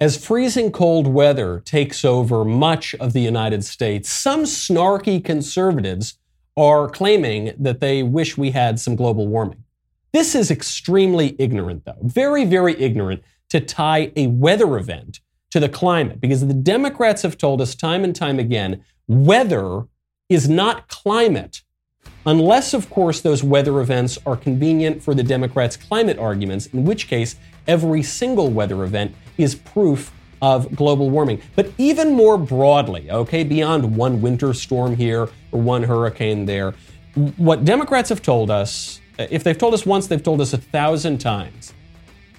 [0.00, 6.18] As freezing cold weather takes over much of the United States, some snarky conservatives
[6.56, 9.64] are claiming that they wish we had some global warming.
[10.12, 15.18] This is extremely ignorant, though, very, very ignorant to tie a weather event
[15.50, 19.86] to the climate because the Democrats have told us time and time again weather
[20.28, 21.62] is not climate
[22.24, 27.08] unless, of course, those weather events are convenient for the Democrats' climate arguments, in which
[27.08, 27.34] case
[27.66, 30.12] every single weather event is proof
[30.42, 31.40] of global warming.
[31.56, 36.74] But even more broadly, okay, beyond one winter storm here or one hurricane there,
[37.36, 40.58] what Democrats have told us, uh, if they've told us once, they've told us a
[40.58, 41.72] thousand times.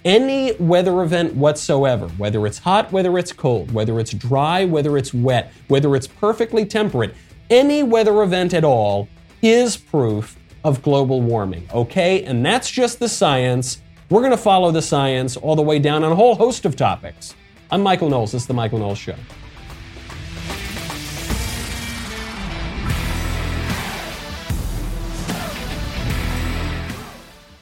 [0.05, 5.13] Any weather event whatsoever, whether it's hot, whether it's cold, whether it's dry, whether it's
[5.13, 7.13] wet, whether it's perfectly temperate,
[7.49, 9.09] any weather event at all
[9.41, 12.23] is proof of global warming, okay?
[12.23, 13.81] And that's just the science.
[14.09, 16.75] We're going to follow the science all the way down on a whole host of
[16.75, 17.35] topics.
[17.69, 18.31] I'm Michael Knowles.
[18.31, 19.13] This is The Michael Knowles Show.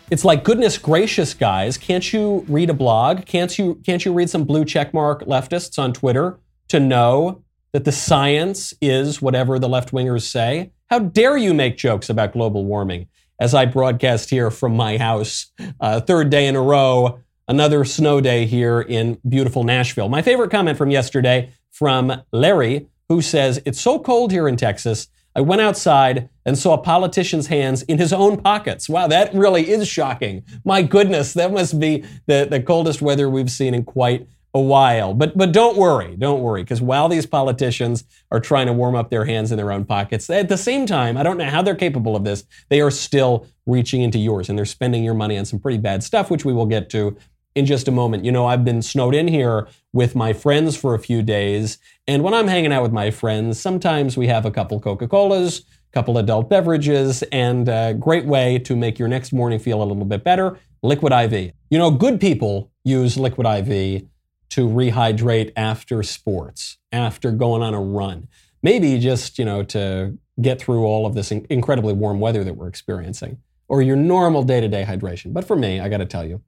[0.09, 1.77] It's like goodness gracious, guys!
[1.77, 3.25] Can't you read a blog?
[3.25, 7.43] Can't you can't you read some blue checkmark leftists on Twitter to know
[7.73, 10.71] that the science is whatever the left wingers say?
[10.89, 13.09] How dare you make jokes about global warming?
[13.39, 18.19] As I broadcast here from my house, uh, third day in a row, another snow
[18.19, 20.09] day here in beautiful Nashville.
[20.09, 25.07] My favorite comment from yesterday from Larry, who says, It's so cold here in Texas.
[25.35, 28.89] I went outside and saw a politician's hands in his own pockets.
[28.89, 30.43] Wow, that really is shocking.
[30.65, 35.13] My goodness, that must be the, the coldest weather we've seen in quite a while.
[35.13, 39.09] But but don't worry, don't worry, because while these politicians are trying to warm up
[39.09, 41.75] their hands in their own pockets, at the same time, I don't know how they're
[41.75, 42.43] capable of this.
[42.69, 46.03] They are still reaching into yours and they're spending your money on some pretty bad
[46.03, 47.17] stuff, which we will get to
[47.55, 48.23] in just a moment.
[48.23, 52.23] You know, I've been snowed in here with my friends for a few days, and
[52.23, 56.49] when I'm hanging out with my friends, sometimes we have a couple Coca-Colas, couple adult
[56.49, 60.59] beverages, and a great way to make your next morning feel a little bit better,
[60.83, 61.53] Liquid IV.
[61.69, 64.03] You know, good people use Liquid IV
[64.49, 68.27] to rehydrate after sports, after going on a run.
[68.63, 72.67] Maybe just, you know, to get through all of this incredibly warm weather that we're
[72.67, 73.37] experiencing,
[73.67, 75.33] or your normal day to day hydration.
[75.33, 76.41] But for me, I got to tell you,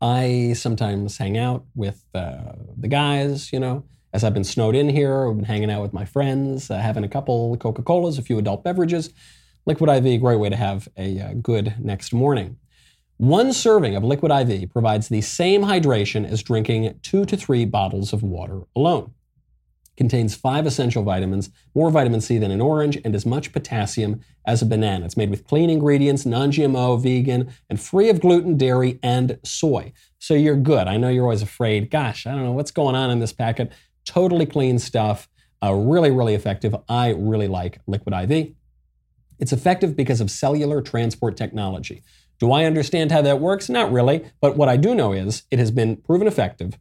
[0.00, 4.88] I sometimes hang out with uh, the guys, you know, as I've been snowed in
[4.88, 8.22] here, I've been hanging out with my friends, uh, having a couple Coca Colas, a
[8.22, 9.12] few adult beverages.
[9.66, 12.58] Liquid IV, great way to have a uh, good next morning.
[13.16, 18.12] One serving of liquid IV provides the same hydration as drinking two to three bottles
[18.12, 19.12] of water alone.
[19.96, 24.62] Contains five essential vitamins, more vitamin C than an orange, and as much potassium as
[24.62, 25.04] a banana.
[25.04, 29.92] It's made with clean ingredients, non GMO, vegan, and free of gluten, dairy, and soy.
[30.18, 30.88] So you're good.
[30.88, 33.70] I know you're always afraid, gosh, I don't know what's going on in this packet.
[34.04, 35.28] Totally clean stuff,
[35.62, 36.74] uh, really, really effective.
[36.88, 38.54] I really like Liquid IV.
[39.38, 42.02] It's effective because of cellular transport technology.
[42.44, 43.70] Do I understand how that works?
[43.70, 44.22] Not really.
[44.42, 46.78] But what I do know is it has been proven effective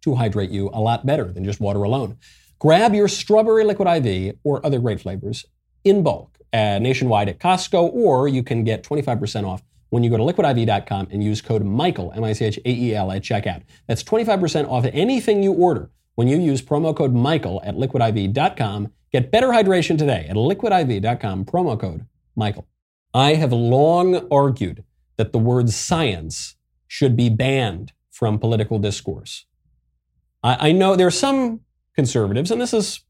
[0.00, 2.18] to hydrate you a lot better than just water alone.
[2.58, 5.46] Grab your strawberry liquid IV or other great flavors
[5.84, 10.16] in bulk uh, nationwide at Costco, or you can get 25% off when you go
[10.16, 13.62] to liquidiv.com and use code Michael, M I C H A E L, at checkout.
[13.86, 18.90] That's 25% off anything you order when you use promo code Michael at liquidiv.com.
[19.12, 22.04] Get better hydration today at liquidiv.com, promo code
[22.34, 22.66] Michael.
[23.14, 24.84] I have long argued
[25.16, 26.56] that the word science
[26.86, 29.46] should be banned from political discourse.
[30.42, 31.60] I, I know there are some
[31.94, 33.00] conservatives, and this is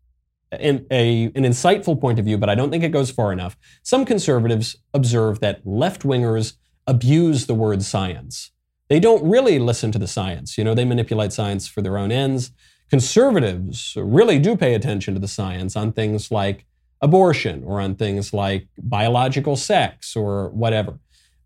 [0.50, 3.56] an, a, an insightful point of view, but I don't think it goes far enough.
[3.82, 6.54] Some conservatives observe that left wingers
[6.86, 8.50] abuse the word science.
[8.88, 10.58] They don't really listen to the science.
[10.58, 12.50] You know, they manipulate science for their own ends.
[12.90, 16.66] Conservatives really do pay attention to the science on things like
[17.02, 20.98] abortion or on things like biological sex or whatever.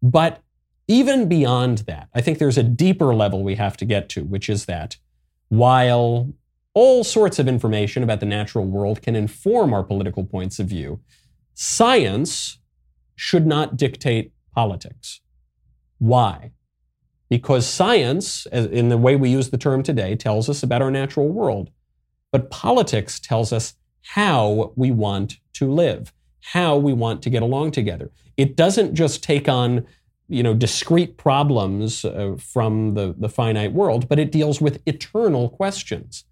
[0.03, 0.43] But
[0.87, 4.49] even beyond that, I think there's a deeper level we have to get to, which
[4.49, 4.97] is that
[5.49, 6.33] while
[6.75, 11.01] all sorts of information about the natural world can inform our political points of view,
[11.54, 12.59] science
[13.16, 15.22] should not dictate politics.
[15.98, 16.53] Why?
[17.30, 21.28] Because science, in the way we use the term today, tells us about our natural
[21.28, 21.71] world.
[22.30, 23.75] But politics tells us
[24.14, 28.10] how we want to live, how we want to get along together.
[28.36, 29.86] It doesn't just take on
[30.28, 35.48] you know, discrete problems uh, from the, the finite world, but it deals with eternal
[35.48, 36.24] questions.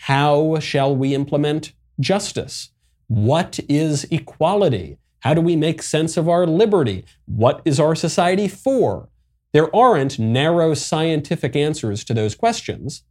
[0.00, 2.70] How shall we implement justice?
[3.06, 4.98] What is equality?
[5.20, 7.04] How do we make sense of our liberty?
[7.24, 9.08] What is our society for?
[9.52, 13.02] There aren't narrow scientific answers to those questions.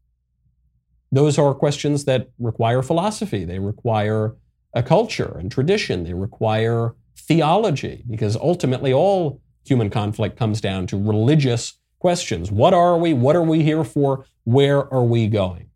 [1.11, 3.45] Those are questions that require philosophy.
[3.45, 4.35] They require
[4.73, 6.03] a culture and tradition.
[6.03, 12.51] They require theology, because ultimately all human conflict comes down to religious questions.
[12.51, 13.13] What are we?
[13.13, 14.25] What are we here for?
[14.43, 15.69] Where are we going?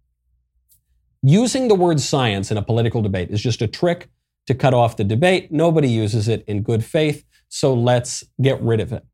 [1.23, 4.09] Using the word science in a political debate is just a trick
[4.47, 5.51] to cut off the debate.
[5.51, 9.05] Nobody uses it in good faith, so let's get rid of it.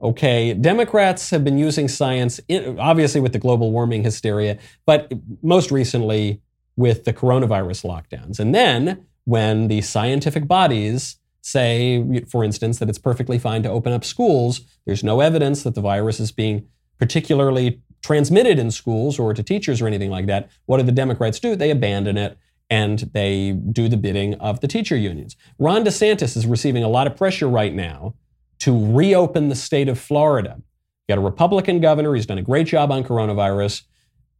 [0.00, 2.40] Okay, Democrats have been using science,
[2.78, 5.12] obviously with the global warming hysteria, but
[5.42, 6.40] most recently
[6.76, 8.38] with the coronavirus lockdowns.
[8.38, 13.92] And then when the scientific bodies say, for instance, that it's perfectly fine to open
[13.92, 16.68] up schools, there's no evidence that the virus is being
[16.98, 20.48] particularly transmitted in schools or to teachers or anything like that.
[20.66, 21.56] What do the Democrats do?
[21.56, 22.38] They abandon it
[22.70, 25.36] and they do the bidding of the teacher unions.
[25.58, 28.14] Ron DeSantis is receiving a lot of pressure right now
[28.60, 30.56] to reopen the state of Florida.
[30.56, 32.14] You got a Republican governor.
[32.14, 33.82] He's done a great job on coronavirus.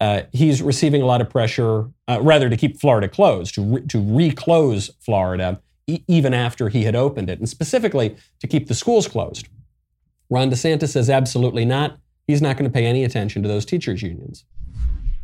[0.00, 3.86] Uh, he's receiving a lot of pressure, uh, rather, to keep Florida closed, to, re-
[3.88, 8.74] to reclose Florida e- even after he had opened it, and specifically to keep the
[8.74, 9.48] schools closed.
[10.30, 11.98] Ron DeSantis says absolutely not.
[12.26, 14.44] He's not going to pay any attention to those teachers' unions.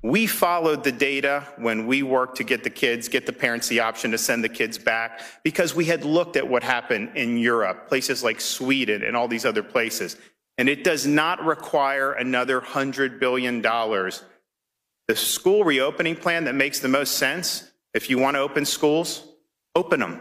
[0.04, 3.80] We followed the data when we worked to get the kids, get the parents the
[3.80, 7.88] option to send the kids back, because we had looked at what happened in Europe,
[7.88, 10.18] places like Sweden and all these other places.
[10.58, 13.62] And it does not require another $100 billion.
[13.62, 19.26] The school reopening plan that makes the most sense, if you want to open schools,
[19.74, 20.20] open them.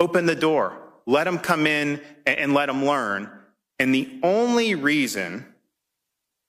[0.00, 0.76] Open the door.
[1.06, 3.30] Let them come in and let them learn.
[3.78, 5.46] And the only reason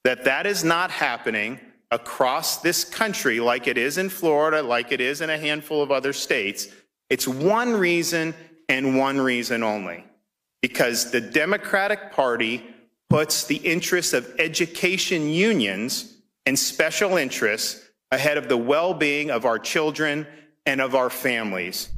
[0.03, 1.59] that that is not happening
[1.95, 5.91] across this country, like it is in Florida, like it is in a handful of
[5.91, 6.67] other states,
[7.09, 8.35] it's one reason
[8.69, 10.03] and one reason only.
[10.61, 12.63] Because the Democratic Party
[13.09, 17.81] puts the interests of education unions and special interests
[18.11, 20.27] ahead of the well being of our children
[20.65, 21.89] and of our families.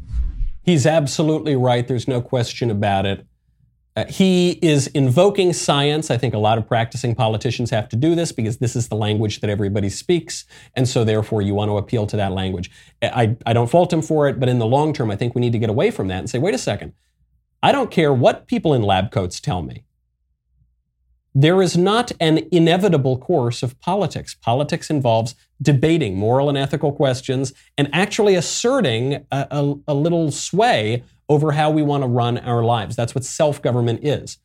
[0.64, 1.88] He's absolutely right.
[1.88, 3.26] There's no question about it.
[3.98, 6.12] Uh, he is invoking science.
[6.12, 8.96] I think a lot of practicing politicians have to do this because this is the
[8.96, 10.46] language that everybody speaks.
[10.76, 12.70] And so, therefore, you want to appeal to that language.
[13.02, 15.42] I, I don't fault him for it, but in the long term, I think we
[15.42, 16.94] need to get away from that and say, wait a second.
[17.64, 19.84] I don't care what people in lab coats tell me.
[21.34, 24.36] There is not an inevitable course of politics.
[24.36, 31.04] Politics involves debating moral and ethical questions and actually asserting a, a, a little sway
[31.30, 32.96] over how we want to run our lives.
[32.96, 34.38] That's what self government is.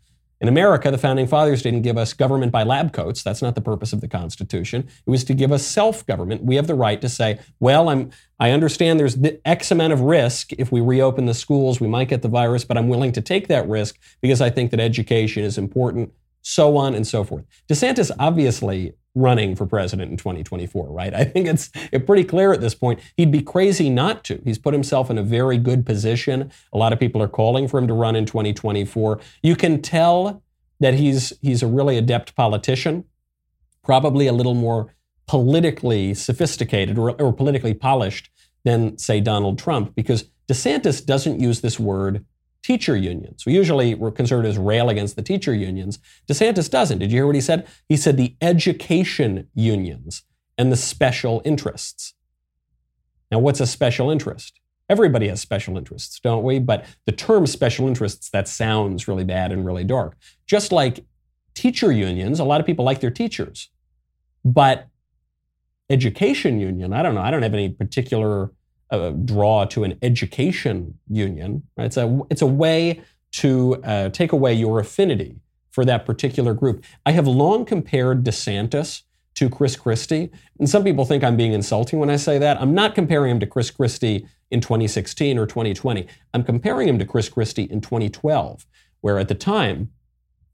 [0.42, 3.22] In America, the founding fathers didn't give us government by lab coats.
[3.22, 4.88] That's not the purpose of the Constitution.
[5.06, 6.42] It was to give us self government.
[6.42, 10.00] We have the right to say, well, I'm, I understand there's the X amount of
[10.00, 10.52] risk.
[10.54, 13.46] If we reopen the schools, we might get the virus, but I'm willing to take
[13.48, 17.44] that risk because I think that education is important, so on and so forth.
[17.70, 21.12] DeSantis obviously running for president in 2024, right?
[21.14, 21.70] I think it's
[22.06, 23.00] pretty clear at this point.
[23.16, 24.40] He'd be crazy not to.
[24.44, 26.50] He's put himself in a very good position.
[26.72, 29.20] A lot of people are calling for him to run in 2024.
[29.42, 30.42] You can tell
[30.80, 33.04] that he's he's a really adept politician,
[33.84, 34.94] probably a little more
[35.26, 38.30] politically sophisticated or, or politically polished
[38.64, 42.24] than say Donald Trump because DeSantis doesn't use this word
[42.62, 43.44] teacher unions.
[43.44, 45.98] So usually we're conservatives rail against the teacher unions.
[46.30, 46.98] DeSantis doesn't.
[46.98, 47.66] Did you hear what he said?
[47.88, 50.22] He said the education unions
[50.56, 52.14] and the special interests.
[53.30, 54.60] Now, what's a special interest?
[54.88, 56.58] Everybody has special interests, don't we?
[56.58, 60.16] But the term special interests, that sounds really bad and really dark.
[60.46, 61.04] Just like
[61.54, 63.70] teacher unions, a lot of people like their teachers.
[64.44, 64.88] But
[65.88, 68.52] education union, I don't know, I don't have any particular
[68.92, 71.64] uh, draw to an education union.
[71.76, 71.86] Right?
[71.86, 76.84] It's a it's a way to uh, take away your affinity for that particular group.
[77.06, 79.02] I have long compared DeSantis
[79.34, 82.60] to Chris Christie, and some people think I'm being insulting when I say that.
[82.60, 86.06] I'm not comparing him to Chris Christie in 2016 or 2020.
[86.34, 88.66] I'm comparing him to Chris Christie in 2012,
[89.00, 89.90] where at the time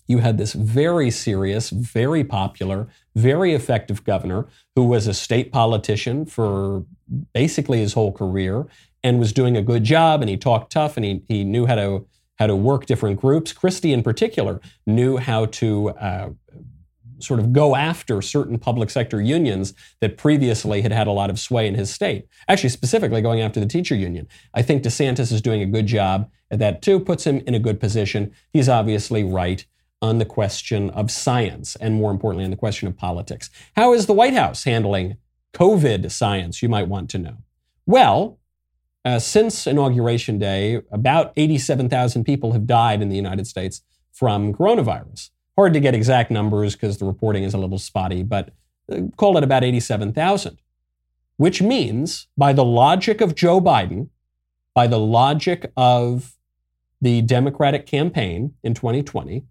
[0.09, 6.25] you had this very serious, very popular, very effective governor who was a state politician
[6.25, 6.85] for
[7.35, 8.67] basically his whole career
[9.05, 11.77] and was doing a good job and he talked tough and he, he knew how
[11.77, 12.07] to
[12.39, 13.53] how to work different groups.
[13.53, 16.31] Christie in particular knew how to uh,
[17.19, 21.39] sort of go after certain public sector unions that previously had had a lot of
[21.41, 22.29] sway in his state.
[22.47, 24.29] Actually, specifically going after the teacher union.
[24.55, 27.59] I think DeSantis is doing a good job at that too, puts him in a
[27.59, 28.33] good position.
[28.53, 29.67] He's obviously right
[30.01, 33.51] on the question of science and more importantly on the question of politics.
[33.77, 35.17] How is the White House handling
[35.55, 37.39] COVID science, you might want to know?
[37.87, 38.39] Well,
[39.05, 45.31] uh, since Inauguration Day, about 87,000 people have died in the United States from coronavirus.
[45.57, 48.51] Hard to get exact numbers because the reporting is a little spotty, but
[48.93, 50.59] uh, call it about 87,000.
[51.39, 54.11] which means, by the logic of Joe Biden,
[54.75, 56.37] by the logic of
[57.01, 59.45] the Democratic campaign in 2020,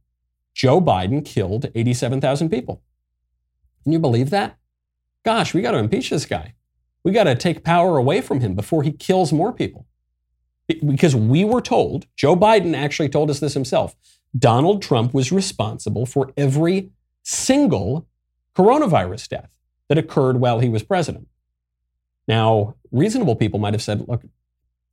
[0.57, 2.81] Joe Biden killed 87,000 people.
[3.83, 4.57] Can you believe that?
[5.23, 6.55] Gosh, we got to impeach this guy.
[7.03, 9.85] We got to take power away from him before he kills more people.
[10.67, 13.95] Because we were told, Joe Biden actually told us this himself,
[14.37, 16.89] Donald Trump was responsible for every
[17.21, 18.07] single
[18.55, 19.49] coronavirus death
[19.89, 21.27] that occurred while he was president.
[22.27, 24.23] Now, reasonable people might have said, look,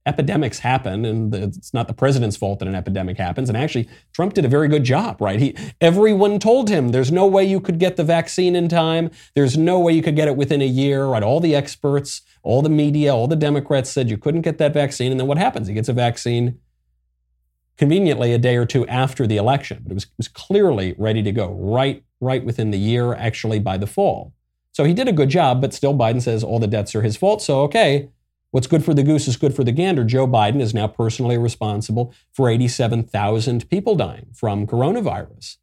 [0.06, 3.48] epidemics happen and it's not the president's fault that an epidemic happens.
[3.48, 5.40] And actually Trump did a very good job right?
[5.40, 9.10] He everyone told him there's no way you could get the vaccine in time.
[9.34, 11.22] There's no way you could get it within a year right?
[11.22, 15.10] All the experts all the media all the democrats said you couldn't get that vaccine.
[15.10, 15.68] And then what happens?
[15.68, 16.58] He gets a vaccine
[17.78, 21.22] conveniently a day or two after the election but it was, it was clearly ready
[21.22, 24.34] to go right right within the year actually by the fall.
[24.72, 27.16] So he did a good job but still biden says all the deaths are his
[27.16, 27.40] fault.
[27.40, 28.10] So okay
[28.54, 30.04] What's good for the goose is good for the gander.
[30.04, 35.56] Joe Biden is now personally responsible for 87,000 people dying from coronavirus.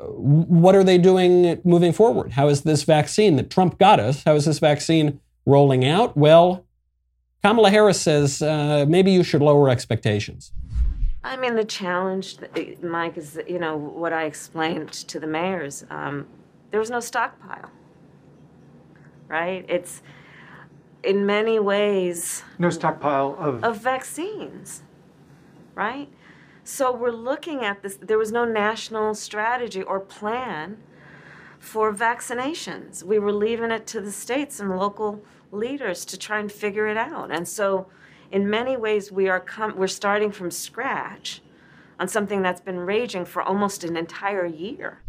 [0.00, 2.32] What are they doing moving forward?
[2.32, 6.16] How is this vaccine that Trump got us, how is this vaccine rolling out?
[6.16, 6.66] Well,
[7.44, 10.50] Kamala Harris says uh, maybe you should lower expectations.
[11.22, 12.38] I mean, the challenge,
[12.82, 15.84] Mike, is you know what I explained to the mayors.
[15.90, 16.26] Um,
[16.72, 17.70] there was no stockpile,
[19.28, 19.64] right?
[19.68, 20.02] It's
[21.02, 24.82] in many ways no stockpile of of vaccines,
[25.74, 26.08] right?
[26.64, 27.98] So we're looking at this.
[28.00, 30.78] There was no national strategy or plan
[31.58, 33.02] for vaccinations.
[33.02, 36.96] We were leaving it to the states and local leaders to try and figure it
[36.96, 37.30] out.
[37.30, 37.88] And so,
[38.30, 41.42] in many ways, we are com- we're starting from scratch
[41.98, 45.02] on something that's been raging for almost an entire year.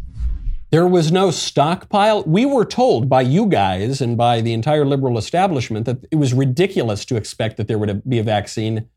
[0.72, 2.24] There was no stockpile.
[2.24, 6.34] We were told by you guys and by the entire liberal establishment that it was
[6.34, 8.88] ridiculous to expect that there would be a vaccine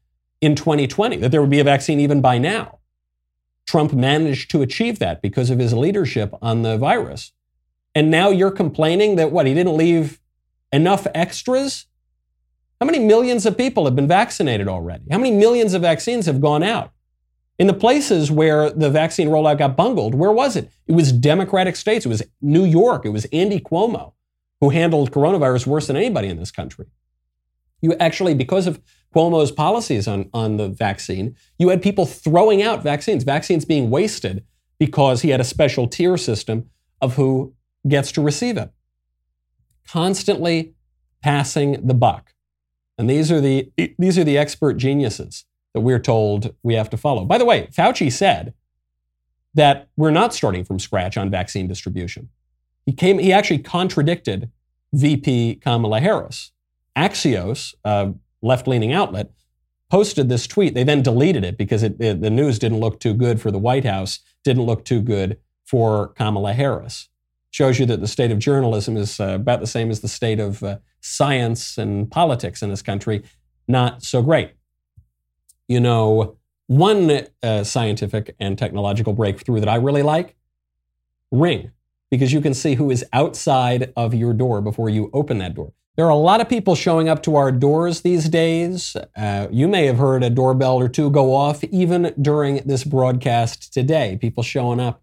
[0.40, 2.78] in 2020, that there would be a vaccine even by now.
[3.66, 7.32] Trump managed to achieve that because of his leadership on the virus.
[7.92, 10.20] And now you're complaining that what, he didn't leave
[10.72, 11.86] enough extras?
[12.80, 15.04] How many millions of people have been vaccinated already?
[15.10, 16.92] How many millions of vaccines have gone out?
[17.58, 20.70] In the places where the vaccine rollout got bungled, where was it?
[20.86, 22.04] It was Democratic states.
[22.04, 23.06] It was New York.
[23.06, 24.12] It was Andy Cuomo
[24.60, 26.86] who handled coronavirus worse than anybody in this country.
[27.80, 28.80] You actually, because of
[29.14, 34.44] Cuomo's policies on, on the vaccine, you had people throwing out vaccines, vaccines being wasted
[34.78, 36.70] because he had a special tier system
[37.00, 37.54] of who
[37.86, 38.70] gets to receive it.
[39.86, 40.74] Constantly
[41.22, 42.32] passing the buck.
[42.96, 45.44] And these are the, these are the expert geniuses
[45.74, 47.24] that we're told we have to follow.
[47.24, 48.54] By the way, Fauci said
[49.54, 52.30] that we're not starting from scratch on vaccine distribution.
[52.86, 54.50] He came, he actually contradicted
[54.92, 56.52] VP Kamala Harris.
[56.96, 59.32] Axios, a left-leaning outlet,
[59.90, 60.74] posted this tweet.
[60.74, 63.58] They then deleted it because it, it, the news didn't look too good for the
[63.58, 67.08] White House, didn't look too good for Kamala Harris.
[67.50, 70.40] Shows you that the state of journalism is uh, about the same as the state
[70.40, 73.22] of uh, science and politics in this country.
[73.66, 74.52] Not so great
[75.68, 80.36] you know, one uh, scientific and technological breakthrough that I really like
[81.30, 81.72] Ring,
[82.10, 85.72] because you can see who is outside of your door before you open that door.
[85.96, 88.96] There are a lot of people showing up to our doors these days.
[89.16, 93.72] Uh, you may have heard a doorbell or two go off even during this broadcast
[93.72, 94.18] today.
[94.20, 95.02] People showing up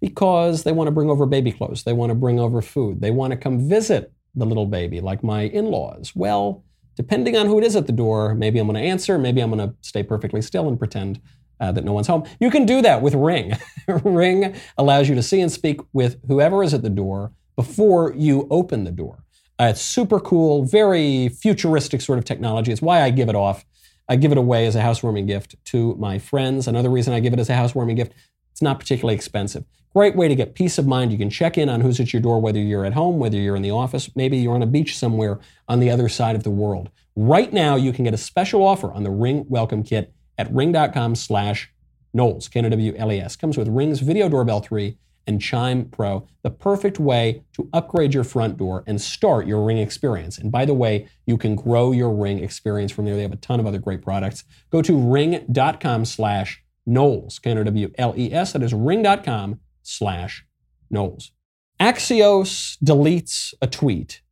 [0.00, 3.12] because they want to bring over baby clothes, they want to bring over food, they
[3.12, 6.12] want to come visit the little baby, like my in laws.
[6.14, 6.64] Well,
[7.02, 9.50] depending on who it is at the door, maybe I'm going to answer, maybe I'm
[9.50, 11.20] going to stay perfectly still and pretend
[11.58, 12.24] uh, that no one's home.
[12.38, 13.56] You can do that with Ring.
[14.04, 18.46] Ring allows you to see and speak with whoever is at the door before you
[18.50, 19.24] open the door.
[19.60, 22.70] Uh, it's super cool, very futuristic sort of technology.
[22.70, 23.64] It's why I give it off.
[24.08, 26.68] I give it away as a housewarming gift to my friends.
[26.68, 28.12] Another reason I give it as a housewarming gift,
[28.52, 29.64] it's not particularly expensive.
[29.94, 31.12] Great way to get peace of mind.
[31.12, 33.56] You can check in on who's at your door, whether you're at home, whether you're
[33.56, 36.50] in the office, maybe you're on a beach somewhere on the other side of the
[36.50, 36.88] world.
[37.14, 41.14] Right now, you can get a special offer on the Ring Welcome Kit at ring.com
[41.14, 41.70] slash
[42.14, 43.36] Knowles, K-N-O-W-L-E-S.
[43.36, 48.24] Comes with Ring's Video Doorbell 3 and Chime Pro, the perfect way to upgrade your
[48.24, 50.38] front door and start your Ring experience.
[50.38, 53.14] And by the way, you can grow your Ring experience from there.
[53.14, 54.44] They have a ton of other great products.
[54.70, 58.52] Go to ring.com slash Knowles, K-N-O-W-L-E-S.
[58.52, 60.44] That is ring.com slash
[60.90, 61.32] Knowles.
[61.80, 64.22] Axios deletes a tweet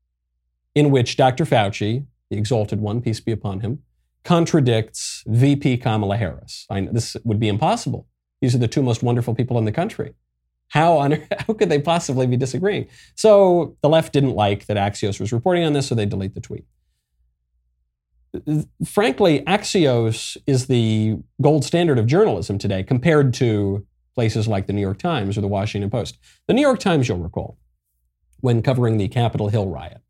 [0.75, 1.45] in which Dr.
[1.45, 3.83] Fauci, the exalted one, peace be upon him,
[4.25, 6.66] contradicts VP Kamala Harris.
[6.71, 8.07] I, this would be impossible.
[8.40, 10.14] These are the two most wonderful people in the country.
[10.69, 11.12] How on
[11.47, 12.87] how could they possibly be disagreeing?
[13.14, 16.40] So the left didn't like that Axios was reporting on this, so they delete the
[16.40, 16.64] tweet.
[18.87, 24.80] Frankly, Axios is the gold standard of journalism today compared to places like the New
[24.80, 26.18] York Times or the Washington Post.
[26.46, 27.58] The New York Times, you'll recall,
[28.40, 30.00] when covering the Capitol Hill riot,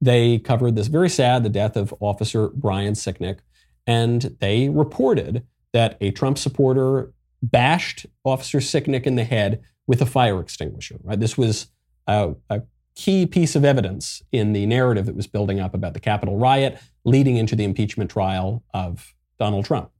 [0.00, 3.38] they covered this very sad, the death of Officer Brian Sicknick,
[3.86, 10.06] and they reported that a Trump supporter bashed Officer Sicknick in the head with a
[10.06, 10.96] fire extinguisher.
[11.02, 11.18] Right?
[11.18, 11.68] This was
[12.06, 12.62] a, a
[12.94, 16.78] key piece of evidence in the narrative that was building up about the Capitol riot,
[17.06, 19.90] leading into the impeachment trial of Donald Trump.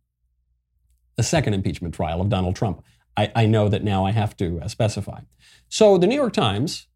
[1.17, 2.85] The second impeachment trial of Donald Trump.
[3.17, 5.21] I, I know that now I have to uh, specify.
[5.69, 6.89] So the New York Times,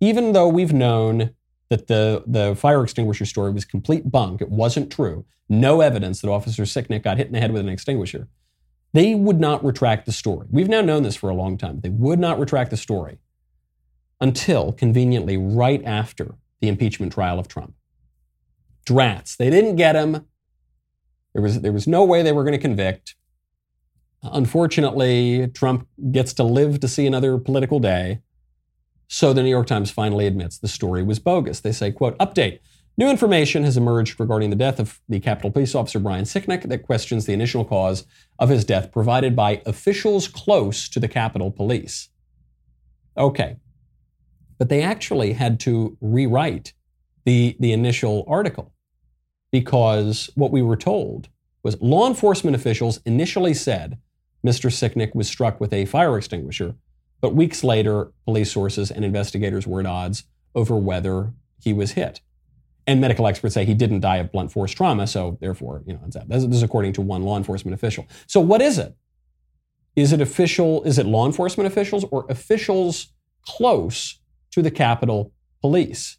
[0.00, 1.30] even though we've known
[1.70, 6.28] that the, the fire extinguisher story was complete bunk, it wasn't true, no evidence that
[6.28, 8.28] Officer Sicknick got hit in the head with an extinguisher,
[8.92, 10.48] they would not retract the story.
[10.50, 11.80] We've now known this for a long time.
[11.80, 13.18] They would not retract the story
[14.20, 17.74] until conveniently right after the impeachment trial of Trump.
[18.88, 19.36] Drats.
[19.36, 20.26] They didn't get him.
[21.34, 23.14] There was, there was no way they were going to convict.
[24.22, 28.20] Unfortunately, Trump gets to live to see another political day.
[29.06, 31.60] So the New York Times finally admits the story was bogus.
[31.60, 32.60] They say, quote, update.
[32.96, 36.82] New information has emerged regarding the death of the Capitol Police Officer Brian Sicknick that
[36.82, 38.04] questions the initial cause
[38.40, 42.08] of his death provided by officials close to the Capitol Police.
[43.16, 43.56] Okay.
[44.58, 46.72] But they actually had to rewrite
[47.24, 48.72] the, the initial article
[49.50, 51.28] because what we were told
[51.62, 53.98] was law enforcement officials initially said
[54.46, 54.70] Mr.
[54.70, 56.74] Sicknick was struck with a fire extinguisher,
[57.20, 60.24] but weeks later, police sources and investigators were at odds
[60.54, 62.20] over whether he was hit
[62.88, 66.00] and medical experts say he didn't die of blunt force trauma, so therefore, you know,
[66.26, 68.06] this is according to one law enforcement official.
[68.26, 68.96] So what is it?
[69.94, 70.82] Is it official?
[70.84, 73.08] Is it law enforcement officials or officials
[73.42, 74.20] close
[74.52, 76.16] to the Capitol Police?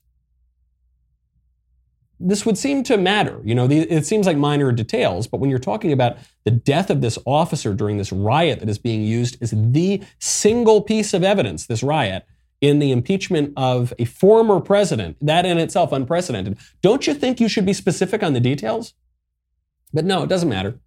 [2.20, 3.40] This would seem to matter.
[3.44, 7.02] You know, it seems like minor details, but when you're talking about the death of
[7.02, 11.66] this officer during this riot that is being used as the single piece of evidence,
[11.66, 12.26] this riot,
[12.62, 16.58] in the impeachment of a former president, that in itself unprecedented.
[16.82, 18.94] Don't you think you should be specific on the details?
[19.94, 20.80] But no, it doesn't matter.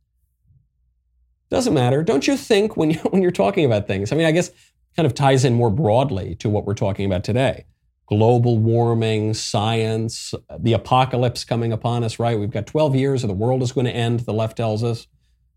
[1.51, 2.03] Doesn't matter.
[2.03, 4.13] Don't you think when you when you're talking about things?
[4.13, 4.51] I mean, I guess
[4.97, 7.65] kind of ties in more broadly to what we're talking about today.
[8.13, 12.39] Global warming, science, the apocalypse coming upon us, right?
[12.39, 15.07] We've got 12 years or the world is going to end, the left tells us.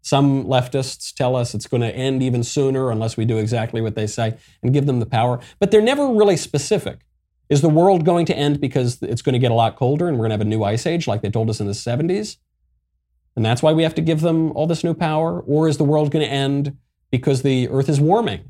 [0.01, 3.95] Some leftists tell us it's going to end even sooner unless we do exactly what
[3.95, 5.41] they say and give them the power.
[5.59, 7.01] But they're never really specific.
[7.49, 10.17] Is the world going to end because it's going to get a lot colder and
[10.17, 12.37] we're going to have a new ice age like they told us in the 70s?
[13.35, 15.41] And that's why we have to give them all this new power?
[15.41, 16.77] Or is the world going to end
[17.11, 18.49] because the earth is warming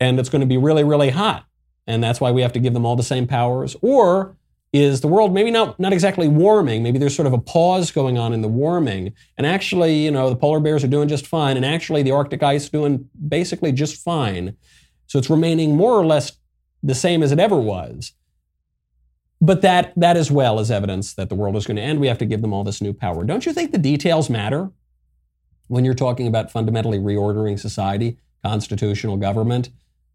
[0.00, 1.44] and it's going to be really, really hot?
[1.86, 3.76] And that's why we have to give them all the same powers?
[3.82, 4.36] Or
[4.74, 6.82] is the world maybe not, not exactly warming.
[6.82, 9.12] Maybe there's sort of a pause going on in the warming.
[9.38, 11.56] And actually, you know, the polar bears are doing just fine.
[11.56, 14.56] And actually, the Arctic ice is doing basically just fine.
[15.06, 16.32] So it's remaining more or less
[16.82, 18.14] the same as it ever was.
[19.40, 22.00] But that, that as well is evidence that the world is going to end.
[22.00, 23.24] We have to give them all this new power.
[23.24, 24.72] Don't you think the details matter
[25.68, 29.68] when you're talking about fundamentally reordering society, constitutional government,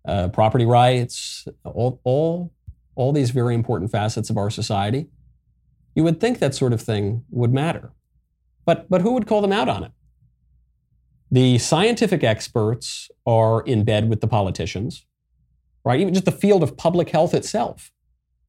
[0.08, 2.52] uh, property rights, all, all
[3.00, 5.08] all these very important facets of our society,
[5.96, 7.94] you would think that sort of thing would matter.
[8.66, 9.92] But, but who would call them out on it?
[11.32, 15.06] The scientific experts are in bed with the politicians,
[15.86, 16.02] right?
[16.02, 17.90] Even just the field of public health itself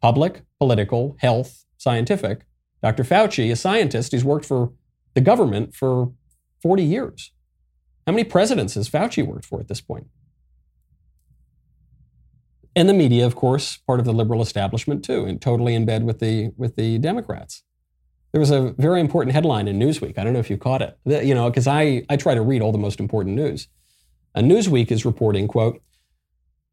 [0.03, 2.41] public, political, health, scientific.
[2.83, 3.05] Dr.
[3.05, 4.73] Fauci, a scientist, he's worked for
[5.15, 6.13] the government for
[6.63, 7.33] 40 years.
[8.07, 10.09] How many presidents has Fauci worked for at this point?
[12.77, 16.05] And the media, of course, part of the liberal establishment too, and totally in bed
[16.05, 17.63] with the with the Democrats.
[18.33, 20.17] There was a very important headline in Newsweek.
[20.17, 20.99] I don't know if you caught it.
[21.05, 23.69] You know, because I I try to read all the most important news.
[24.35, 25.83] A Newsweek is reporting, quote,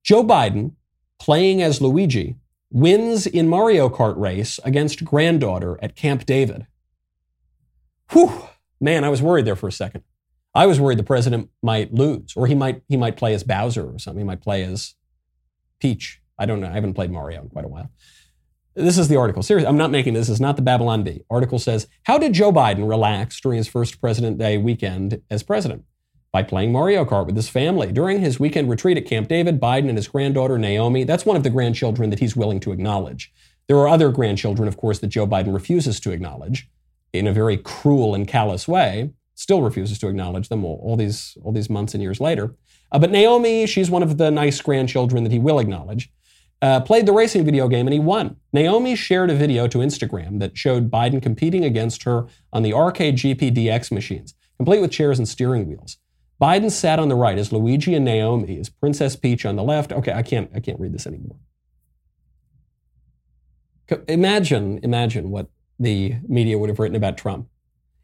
[0.03, 0.73] Joe Biden,
[1.19, 2.35] playing as Luigi,
[2.71, 6.67] wins in Mario Kart race against granddaughter at Camp David.
[8.11, 8.47] Whew,
[8.79, 10.03] man, I was worried there for a second.
[10.53, 13.93] I was worried the president might lose, or he might he might play as Bowser
[13.93, 14.21] or something.
[14.21, 14.95] He might play as
[15.79, 16.21] Peach.
[16.37, 16.67] I don't know.
[16.67, 17.89] I haven't played Mario in quite a while.
[18.75, 19.41] This is the article.
[19.41, 20.29] Seriously, I'm not making this.
[20.29, 21.23] is not the Babylon Bee.
[21.31, 25.83] Article says, How did Joe Biden relax during his first President Day weekend as president?
[26.31, 27.91] By playing Mario Kart with his family.
[27.91, 31.41] During his weekend retreat at Camp David, Biden and his granddaughter, Naomi, that's one of
[31.41, 33.33] the grandchildren that he's willing to acknowledge.
[33.67, 36.69] There are other grandchildren, of course, that Joe Biden refuses to acknowledge
[37.13, 41.35] in a very cruel and callous way, still refuses to acknowledge them all, all these,
[41.43, 42.55] all these months and years later.
[42.91, 46.09] Uh, but Naomi, she's one of the nice grandchildren that he will acknowledge,
[46.61, 48.37] uh, played the racing video game and he won.
[48.53, 53.17] Naomi shared a video to Instagram that showed Biden competing against her on the arcade
[53.17, 55.97] GPDX machines, complete with chairs and steering wheels.
[56.41, 59.91] Biden sat on the right as Luigi and Naomi, as Princess Peach on the left.
[59.91, 61.37] Okay, I can't, I can't read this anymore.
[64.07, 65.47] Imagine, imagine what
[65.79, 67.47] the media would have written about Trump.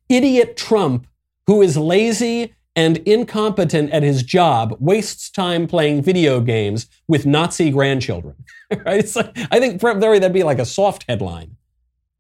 [0.09, 1.07] Idiot Trump,
[1.47, 7.69] who is lazy and incompetent at his job, wastes time playing video games with Nazi
[7.69, 8.35] grandchildren.
[8.85, 9.15] right?
[9.15, 11.55] Like, I think very that'd be like a soft headline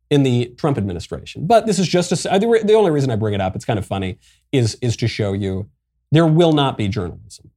[0.09, 1.47] in the Trump administration.
[1.47, 3.55] But this is just a, the only reason I bring it up.
[3.55, 4.19] It's kind of funny
[4.51, 5.69] is is to show you
[6.11, 7.49] there will not be journalism.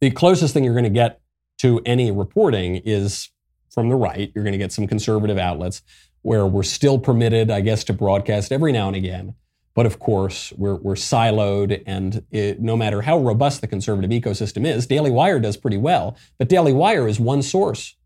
[0.00, 1.20] The closest thing you're going to get
[1.58, 3.30] to any reporting is
[3.70, 4.32] from the right.
[4.34, 5.82] You're going to get some conservative outlets
[6.22, 9.34] where we're still permitted, I guess, to broadcast every now and again.
[9.74, 14.66] But of course, we're, we're siloed, and it, no matter how robust the conservative ecosystem
[14.66, 16.16] is, Daily Wire does pretty well.
[16.38, 17.96] But Daily Wire is one source,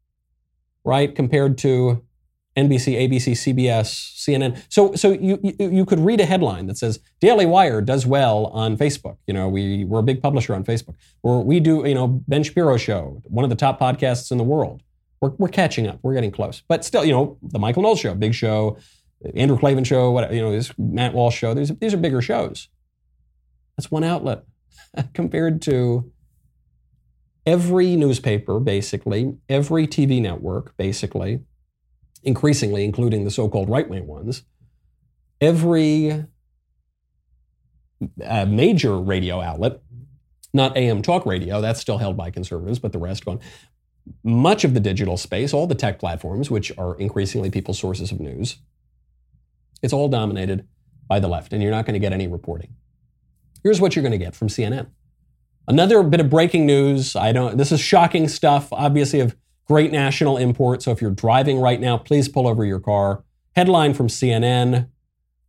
[0.85, 2.05] right, compared to
[2.57, 4.62] NBC, ABC, CBS, CNN.
[4.70, 8.46] So, so you, you, you could read a headline that says Daily Wire does well
[8.46, 9.18] on Facebook.
[9.26, 10.94] You know, we, we're a big publisher on Facebook.
[11.22, 14.44] Or we do, you know, Ben Shapiro show, one of the top podcasts in the
[14.44, 14.83] world.
[15.20, 15.98] We're, we're catching up.
[16.02, 16.62] We're getting close.
[16.66, 18.79] But still, you know, the Michael Knowles show, big show,
[19.35, 21.55] Andrew Klavan show, what, you know, this Matt Walsh show.
[21.55, 22.68] These, these are bigger shows.
[23.76, 24.44] That's one outlet
[25.14, 26.11] compared to
[27.44, 31.40] every newspaper, basically, every TV network, basically,
[32.22, 34.42] increasingly, including the so called right wing ones,
[35.40, 36.24] every
[38.24, 39.81] uh, major radio outlet,
[40.52, 43.40] not AM talk radio, that's still held by conservatives, but the rest gone.
[44.22, 48.20] Much of the digital space, all the tech platforms, which are increasingly people's sources of
[48.20, 48.59] news,
[49.87, 50.66] it's all dominated
[51.09, 52.75] by the left, and you're not going to get any reporting.
[53.62, 54.88] Here's what you're going to get from CNN.
[55.68, 57.14] Another bit of breaking news.
[57.14, 57.57] I don't.
[57.57, 58.72] This is shocking stuff.
[58.72, 60.83] Obviously, of great national import.
[60.83, 63.25] So if you're driving right now, please pull over your car.
[63.55, 64.88] Headline from CNN: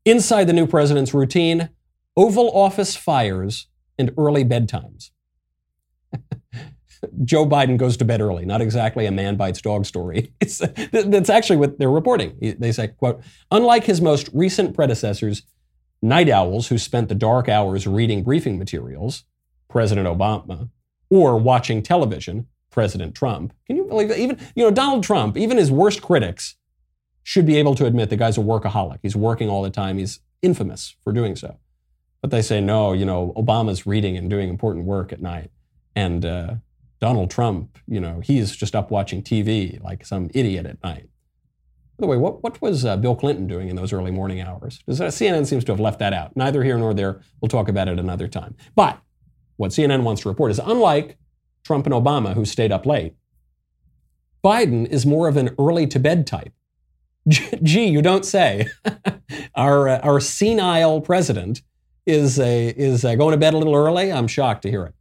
[0.06, 1.70] Inside the new president's routine,
[2.16, 5.10] Oval Office fires and early bedtimes.
[7.24, 8.46] Joe Biden goes to bed early.
[8.46, 10.34] Not exactly a man bites dog story.
[10.42, 10.60] It's,
[10.92, 12.38] that's actually what they're reporting.
[12.40, 15.44] They say, quote, unlike his most recent predecessors,
[16.02, 19.24] night owls who spent the dark hours reading briefing materials,
[19.68, 20.70] President Obama,
[21.10, 23.54] or watching television, President Trump.
[23.66, 24.20] Can you believe that?
[24.20, 26.56] Even, you know, Donald Trump, even his worst critics
[27.24, 29.00] should be able to admit the guy's a workaholic.
[29.02, 29.98] He's working all the time.
[29.98, 31.58] He's infamous for doing so.
[32.22, 35.52] But they say, no, you know, Obama's reading and doing important work at night.
[35.96, 36.56] And, uh,
[37.00, 41.10] Donald Trump, you know, he's just up watching TV like some idiot at night.
[41.98, 44.80] By the way, what, what was uh, Bill Clinton doing in those early morning hours?
[44.88, 46.36] Uh, CNN seems to have left that out.
[46.36, 47.22] Neither here nor there.
[47.42, 48.56] We'll talk about it another time.
[48.76, 49.00] But
[49.58, 51.18] what CNN wants to report is unlike
[51.64, 53.16] Trump and Obama, who stayed up late,
[54.44, 56.54] Biden is more of an early to bed type.
[57.28, 58.70] Gee, you don't say.
[59.56, 61.64] our, uh, our senile president
[62.06, 64.12] is, a, is uh, going to bed a little early.
[64.12, 64.94] I'm shocked to hear it.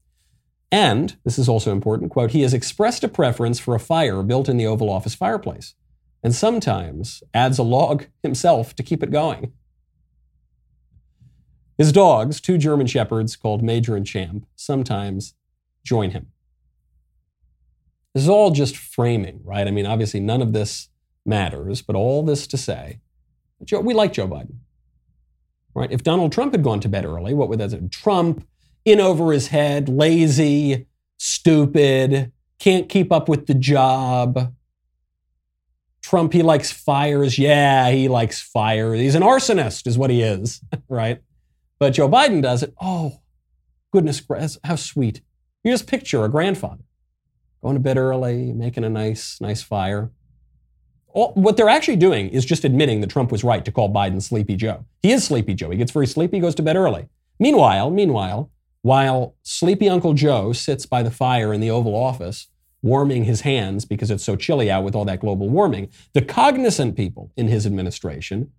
[0.73, 4.49] And, this is also important, quote, he has expressed a preference for a fire built
[4.49, 5.75] in the Oval Office fireplace,
[6.23, 9.53] and sometimes adds a log himself to keep it going.
[11.79, 15.35] His dogs, two German shepherds called Major and Champ, sometimes
[15.85, 16.29] join him.
[18.15, 19.69] This is all just framing, right?
[19.69, 20.89] I mean, obviously, none of this
[21.25, 23.01] matters, but all this to say,
[23.65, 24.57] Joe, we like Joe Biden,
[25.75, 25.93] right?
[25.93, 27.81] If Donald Trump had gone to bed early, what would that say?
[27.91, 28.47] Trump
[28.87, 30.87] in over his head, lazy,
[31.19, 34.55] stupid, can't keep up with the job.
[36.01, 37.37] Trump, he likes fires.
[37.37, 38.95] Yeah, he likes fire.
[38.95, 41.21] He's an arsonist, is what he is, right?
[41.79, 42.73] But Joe Biden does it.
[42.81, 43.21] Oh,
[43.93, 44.23] goodness,
[44.65, 45.21] how sweet.
[45.65, 46.85] You just picture a grandfather
[47.63, 50.13] going to bed early, making a nice, nice fire.
[51.09, 54.23] All, what they're actually doing is just admitting that Trump was right to call Biden
[54.23, 54.85] Sleepy Joe.
[55.03, 55.71] He is Sleepy Joe.
[55.71, 57.09] He gets very sleepy, goes to bed early.
[57.41, 58.53] Meanwhile, meanwhile,
[58.87, 62.47] while sleepy Uncle Joe sits by the fire in the Oval Office,
[62.83, 66.95] warming his hands because it's so chilly out with all that global warming, the cognizant
[66.95, 68.53] people in his administration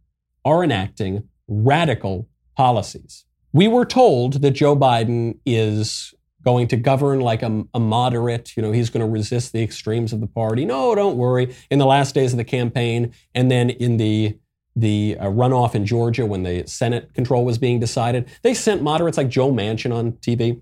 [0.44, 3.24] are enacting radical policies.
[3.54, 6.14] We were told that Joe Biden is
[6.44, 10.12] going to govern like a, a, moderate, you know, he's going to resist the extremes
[10.12, 10.66] of the party.
[10.66, 11.56] No, don't worry.
[11.72, 14.38] In the last days of the campaign and then in the
[14.78, 19.18] the uh, runoff in Georgia when the Senate control was being decided, they sent moderates
[19.18, 20.62] like Joe Manchin on TV.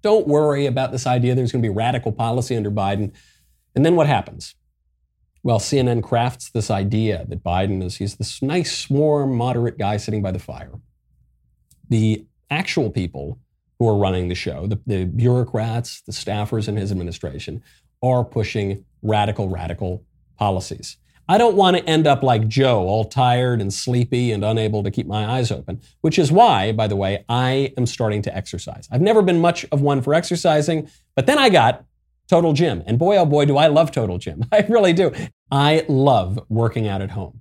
[0.00, 3.12] Don't worry about this idea there's going to be radical policy under Biden.
[3.74, 4.54] And then what happens?
[5.42, 10.22] Well, CNN crafts this idea that Biden is he's this nice, warm, moderate guy sitting
[10.22, 10.72] by the fire.
[11.90, 13.38] The actual people
[13.78, 17.62] who are running the show, the, the bureaucrats, the staffers in his administration,
[18.02, 20.04] are pushing radical, radical
[20.38, 20.96] policies.
[21.28, 24.90] I don't want to end up like Joe, all tired and sleepy and unable to
[24.90, 28.88] keep my eyes open, which is why, by the way, I am starting to exercise.
[28.92, 31.84] I've never been much of one for exercising, but then I got
[32.28, 32.82] Total Gym.
[32.86, 34.44] And boy, oh boy, do I love Total Gym.
[34.52, 35.12] I really do.
[35.50, 37.40] I love working out at home.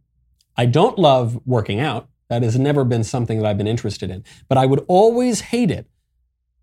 [0.57, 2.09] I don't love working out.
[2.29, 4.23] That has never been something that I've been interested in.
[4.47, 5.87] But I would always hate it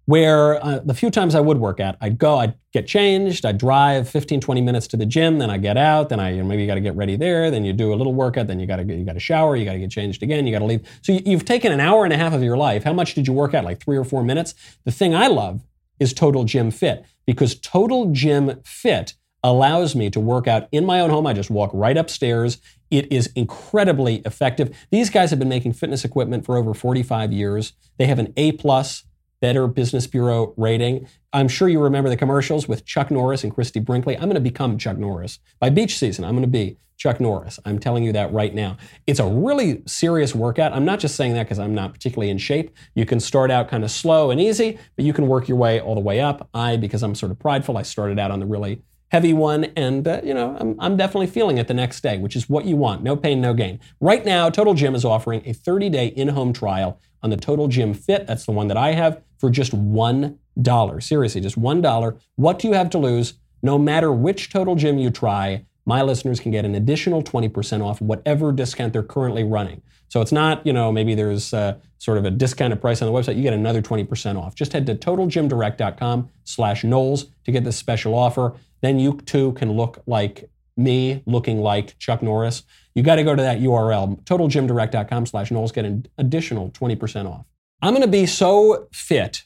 [0.06, 3.58] where uh, the few times I would work out, I'd go, I'd get changed, I'd
[3.58, 6.48] drive 15, 20 minutes to the gym, then I get out, then I you know,
[6.48, 8.66] maybe you got to get ready there, then you do a little workout, then you
[8.66, 10.64] got to you got to shower, you got to get changed again, you got to
[10.64, 10.86] leave.
[11.02, 12.84] So you, you've taken an hour and a half of your life.
[12.84, 13.64] How much did you work out?
[13.64, 14.54] Like three or four minutes.
[14.84, 15.62] The thing I love
[16.00, 21.00] is Total Gym Fit because Total Gym Fit allows me to work out in my
[21.00, 21.26] own home.
[21.26, 22.58] I just walk right upstairs.
[22.90, 24.76] It is incredibly effective.
[24.90, 27.72] These guys have been making fitness equipment for over 45 years.
[27.98, 29.04] They have an A plus
[29.42, 31.08] Better Business Bureau rating.
[31.32, 34.14] I'm sure you remember the commercials with Chuck Norris and Christie Brinkley.
[34.16, 35.40] I'm going to become Chuck Norris.
[35.58, 37.58] By beach season, I'm going to be Chuck Norris.
[37.64, 38.76] I'm telling you that right now.
[39.08, 40.72] It's a really serious workout.
[40.72, 42.70] I'm not just saying that because I'm not particularly in shape.
[42.94, 45.80] You can start out kind of slow and easy, but you can work your way
[45.80, 46.48] all the way up.
[46.54, 50.06] I, because I'm sort of prideful, I started out on the really heavy one, and
[50.06, 52.76] uh, you know I'm, I'm definitely feeling it the next day, which is what you
[52.76, 53.02] want.
[53.02, 53.80] No pain, no gain.
[54.00, 58.26] Right now, Total Gym is offering a 30-day in-home trial on the Total Gym Fit.
[58.26, 61.02] That's the one that I have for just $1.
[61.02, 62.20] Seriously, just $1.
[62.36, 63.34] What do you have to lose?
[63.62, 68.00] No matter which Total Gym you try, my listeners can get an additional 20% off
[68.00, 69.82] whatever discount they're currently running.
[70.08, 73.18] So it's not, you know, maybe there's uh, sort of a discounted price on the
[73.18, 73.36] website.
[73.36, 74.54] You get another 20% off.
[74.54, 78.54] Just head to totalgymdirect.com slash Knowles to get this special offer.
[78.82, 82.62] Then you too can look like me, looking like Chuck Norris.
[82.94, 87.46] You got to go to that URL, totalgymdirect.com slash Knowles, get an additional 20% off.
[87.80, 89.44] I'm going to be so fit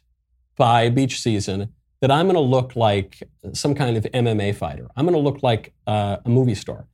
[0.56, 4.88] by beach season that I'm going to look like some kind of MMA fighter.
[4.96, 6.86] I'm going to look like uh, a movie star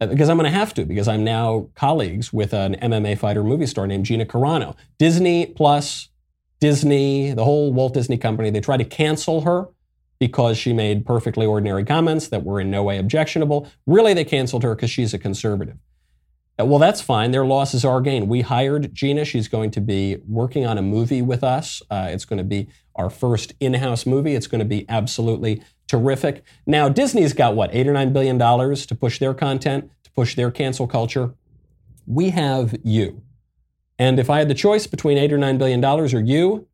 [0.00, 3.44] uh, because I'm going to have to because I'm now colleagues with an MMA fighter
[3.44, 4.74] movie star named Gina Carano.
[4.98, 6.08] Disney Plus,
[6.60, 9.68] Disney, the whole Walt Disney Company, they tried to cancel her
[10.18, 13.68] because she made perfectly ordinary comments that were in no way objectionable.
[13.86, 15.76] Really, they canceled her because she's a conservative.
[16.58, 17.32] Uh, well, that's fine.
[17.32, 18.28] Their loss is our gain.
[18.28, 19.24] We hired Gina.
[19.24, 21.82] She's going to be working on a movie with us.
[21.90, 24.34] Uh, it's going to be our first in house movie.
[24.34, 26.42] It's going to be absolutely terrific.
[26.64, 30.34] Now, Disney's got what, eight or nine billion dollars to push their content, to push
[30.34, 31.34] their cancel culture?
[32.06, 33.22] We have you.
[33.98, 36.68] And if I had the choice between eight or nine billion dollars or you,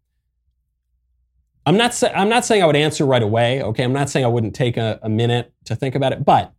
[1.65, 3.85] I'm not, sa- I'm not saying I would answer right away, okay?
[3.85, 6.53] I'm not saying I wouldn't take a, a minute to think about it, but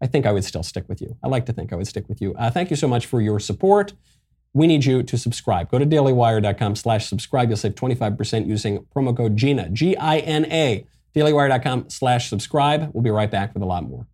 [0.00, 1.16] I think I would still stick with you.
[1.22, 2.34] I like to think I would stick with you.
[2.34, 3.94] Uh, thank you so much for your support.
[4.52, 5.70] We need you to subscribe.
[5.70, 7.48] Go to dailywire.com slash subscribe.
[7.48, 12.90] You'll save 25% using promo code GINA, G-I-N-A, dailywire.com slash subscribe.
[12.92, 14.06] We'll be right back with a lot more.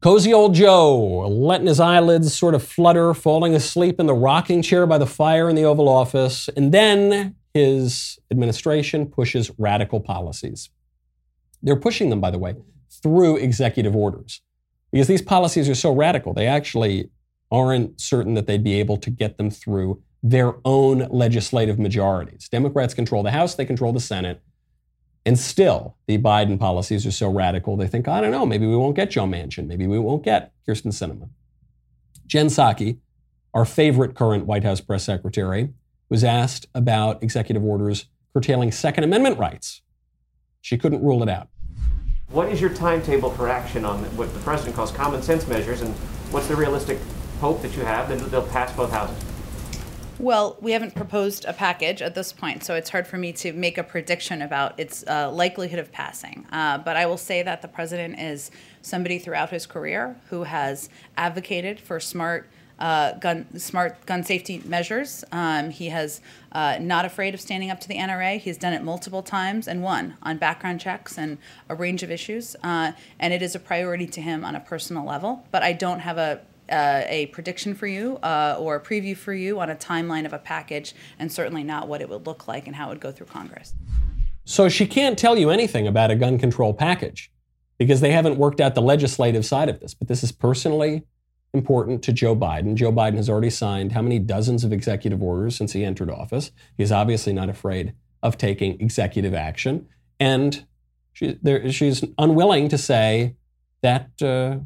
[0.00, 4.86] Cozy old Joe, letting his eyelids sort of flutter, falling asleep in the rocking chair
[4.86, 10.70] by the fire in the Oval Office, and then his administration pushes radical policies.
[11.64, 12.54] They're pushing them, by the way,
[13.02, 14.40] through executive orders.
[14.92, 17.10] Because these policies are so radical, they actually
[17.50, 22.48] aren't certain that they'd be able to get them through their own legislative majorities.
[22.48, 24.40] Democrats control the House, they control the Senate.
[25.26, 28.76] And still, the Biden policies are so radical, they think, I don't know, maybe we
[28.76, 29.66] won't get Joe Manchin.
[29.66, 31.28] Maybe we won't get Kyrsten Sinema.
[32.26, 32.98] Jen Psaki,
[33.52, 35.70] our favorite current White House press secretary,
[36.08, 39.82] was asked about executive orders curtailing Second Amendment rights.
[40.60, 41.48] She couldn't rule it out.
[42.30, 45.94] What is your timetable for action on what the president calls common sense measures, and
[46.30, 46.98] what's the realistic
[47.40, 49.16] hope that you have that they'll pass both houses?
[50.20, 53.52] Well, we haven't proposed a package at this point, so it's hard for me to
[53.52, 56.44] make a prediction about its uh, likelihood of passing.
[56.50, 58.50] Uh, but I will say that the president is
[58.82, 62.48] somebody throughout his career who has advocated for smart.
[62.80, 65.24] Uh, gun smart gun safety measures.
[65.32, 66.20] Um, he has
[66.52, 68.38] uh, not afraid of standing up to the NRA.
[68.38, 72.54] He's done it multiple times and won on background checks and a range of issues.
[72.62, 75.44] Uh, and it is a priority to him on a personal level.
[75.50, 79.32] But I don't have a uh, a prediction for you uh, or a preview for
[79.32, 82.66] you on a timeline of a package, and certainly not what it would look like
[82.66, 83.74] and how it would go through Congress.
[84.44, 87.30] So she can't tell you anything about a gun control package
[87.78, 89.94] because they haven't worked out the legislative side of this.
[89.94, 91.04] But this is personally
[91.54, 92.74] important to Joe Biden.
[92.74, 96.50] Joe Biden has already signed how many dozens of executive orders since he entered office.
[96.76, 99.86] He's obviously not afraid of taking executive action.
[100.18, 100.66] And
[101.12, 103.34] She, there, she's unwilling to say
[103.82, 104.58] that, uh,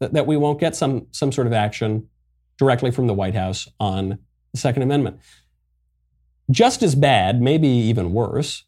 [0.00, 2.08] that we won't get some some sort of action
[2.58, 4.18] directly from the White House on
[4.52, 5.20] the Second Amendment.
[6.50, 8.64] Just as bad, maybe even worse,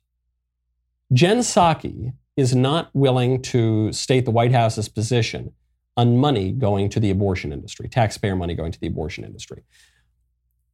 [1.13, 5.53] Jen Psaki is not willing to state the White House's position
[5.97, 9.65] on money going to the abortion industry, taxpayer money going to the abortion industry.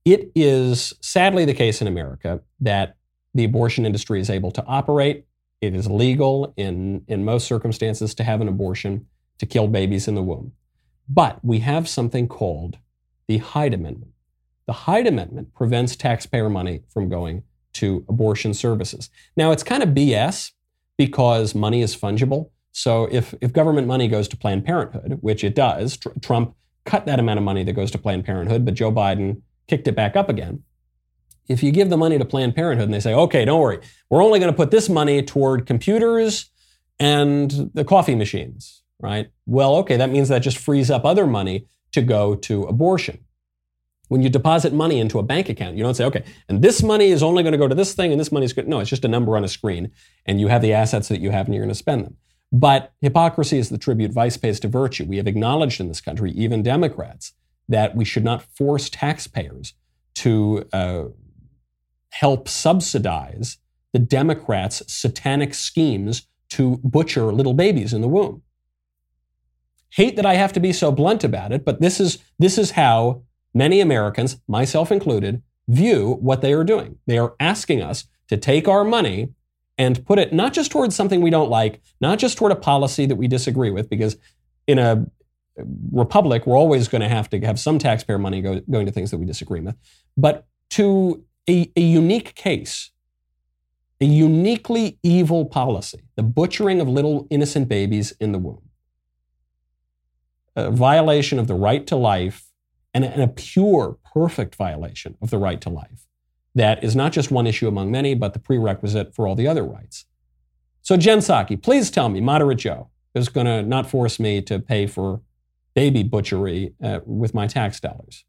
[0.05, 2.97] It is sadly the case in America that
[3.35, 5.25] the abortion industry is able to operate.
[5.61, 9.07] It is legal in, in most circumstances to have an abortion
[9.39, 10.53] to kill babies in the womb.
[11.09, 12.79] But we have something called
[13.27, 14.13] the Hyde Amendment.
[14.67, 19.09] The Hyde Amendment prevents taxpayer money from going to abortion services.
[19.37, 20.53] Now, it's kind of BS
[20.97, 22.51] because money is fungible.
[22.73, 27.07] So if, if government money goes to Planned Parenthood, which it does, tr- Trump cut
[27.07, 30.17] that amount of money that goes to Planned Parenthood, but Joe Biden kicked it back
[30.17, 30.63] up again.
[31.49, 34.23] If you give the money to Planned Parenthood and they say, okay, don't worry, we're
[34.23, 36.51] only going to put this money toward computers
[37.01, 39.31] and the coffee machines, right?
[39.47, 43.25] Well, okay, that means that just frees up other money to go to abortion.
[44.09, 47.11] When you deposit money into a bank account, you don't say, okay, and this money
[47.11, 48.67] is only going to go to this thing and this money is good.
[48.67, 49.91] No, it's just a number on a screen
[50.25, 52.17] and you have the assets that you have and you're going to spend them.
[52.51, 55.05] But hypocrisy is the tribute vice pays to virtue.
[55.05, 57.35] We have acknowledged in this country, even Democrats,
[57.69, 59.75] that we should not force taxpayers
[60.17, 61.05] to uh,
[62.11, 63.59] help subsidize
[63.93, 68.43] the Democrats' satanic schemes to butcher little babies in the womb.
[69.91, 72.73] Hate that I have to be so blunt about it, but this is, this is
[72.73, 73.23] how
[73.55, 76.99] many Americans, myself included, view what they are doing.
[77.07, 79.31] They are asking us to take our money
[79.77, 83.07] and put it not just towards something we don't like, not just toward a policy
[83.07, 84.17] that we disagree with, because
[84.67, 85.07] in a
[85.91, 89.11] republic, we're always going to have to have some taxpayer money go, going to things
[89.11, 89.77] that we disagree with,
[90.17, 92.91] but to a, a unique case,
[94.01, 98.68] a uniquely evil policy, the butchering of little innocent babies in the womb,
[100.57, 102.51] a violation of the right to life,
[102.95, 106.09] and a, and a pure, perfect violation of the right to life
[106.55, 109.65] that is not just one issue among many, but the prerequisite for all the other
[109.65, 110.07] rights.
[110.83, 114.59] So, Jen Psaki, please tell me, Moderate Joe is going to not force me to
[114.59, 115.21] pay for
[115.75, 118.25] baby butchery uh, with my tax dollars.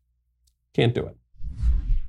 [0.74, 1.18] Can't do it.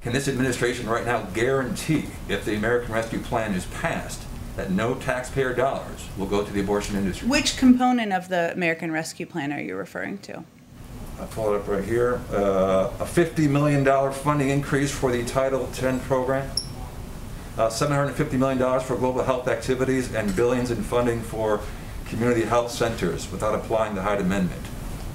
[0.03, 4.23] Can this administration right now guarantee, if the American Rescue Plan is passed,
[4.61, 7.27] that no taxpayer dollars will go to the abortion industry?
[7.27, 10.45] Which component of the American Rescue Plan are you referring to?
[11.19, 12.21] I pull it up right here.
[12.31, 16.51] Uh, a $50 million funding increase for the Title X program,
[17.57, 21.61] uh, $750 million for global health activities, and billions in funding for
[22.07, 24.61] community health centers without applying the Hyde Amendment.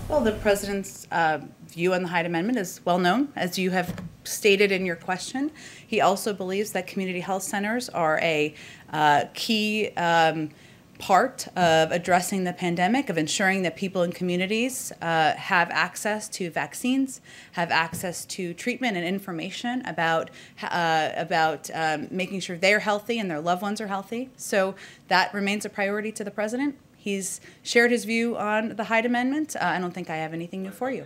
[0.10, 3.94] Well, the president's uh, view on the Hyde Amendment is well known, as you have
[4.28, 5.52] stated in your question.
[5.86, 8.54] He also believes that community health centers are a
[8.92, 9.90] uh, key.
[9.98, 10.50] Um,
[10.98, 16.50] part of addressing the pandemic, of ensuring that people in communities uh, have access to
[16.50, 17.22] vaccines,
[17.54, 20.30] have access to treatment and information about
[20.64, 24.30] uh, about um, making sure they're healthy and their loved ones are healthy.
[24.38, 24.76] So
[25.08, 26.78] that remains a priority to the president.
[26.96, 29.56] He's shared his view on the Hyde Amendment.
[29.56, 31.06] Uh, I don't think I have anything new for you.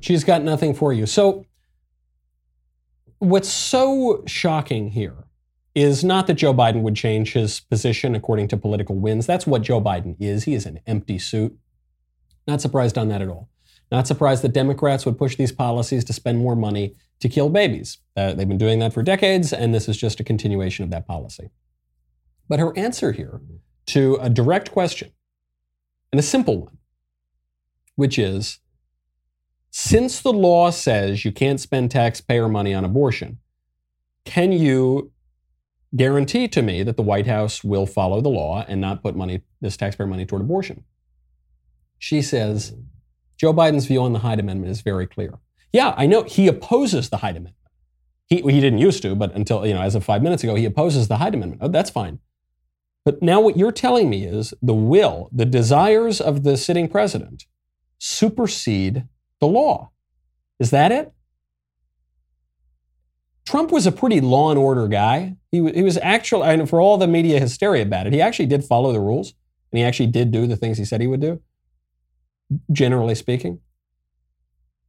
[0.00, 1.06] She's got nothing for you.
[1.06, 1.46] So,
[3.18, 5.24] what's so shocking here
[5.74, 9.26] is not that Joe Biden would change his position according to political winds.
[9.26, 10.44] That's what Joe Biden is.
[10.44, 11.56] He is an empty suit.
[12.46, 13.50] Not surprised on that at all.
[13.92, 17.98] Not surprised that Democrats would push these policies to spend more money to kill babies.
[18.16, 21.06] Uh, they've been doing that for decades, and this is just a continuation of that
[21.06, 21.50] policy.
[22.48, 23.40] But her answer here
[23.86, 25.12] to a direct question,
[26.10, 26.78] and a simple one,
[27.96, 28.58] which is
[29.78, 33.36] since the law says you can't spend taxpayer money on abortion,
[34.24, 35.12] can you
[35.94, 39.42] guarantee to me that the White House will follow the law and not put money,
[39.60, 40.84] this taxpayer money toward abortion.
[41.98, 42.72] She says
[43.36, 45.34] Joe Biden's view on the Hyde Amendment is very clear.
[45.74, 47.56] Yeah, I know he opposes the Hyde Amendment.
[48.28, 50.64] He, he didn't used to, but until, you know, as of five minutes ago, he
[50.64, 51.60] opposes the Hyde Amendment.
[51.62, 52.20] Oh, that's fine.
[53.04, 57.44] But now what you're telling me is the will, the desires of the sitting president
[57.98, 59.06] supersede
[59.40, 59.90] the law.
[60.58, 61.12] Is that it?
[63.46, 65.36] Trump was a pretty law and order guy.
[65.52, 68.64] He, he was actually, and for all the media hysteria about it, he actually did
[68.64, 69.34] follow the rules
[69.70, 71.40] and he actually did do the things he said he would do,
[72.72, 73.60] generally speaking.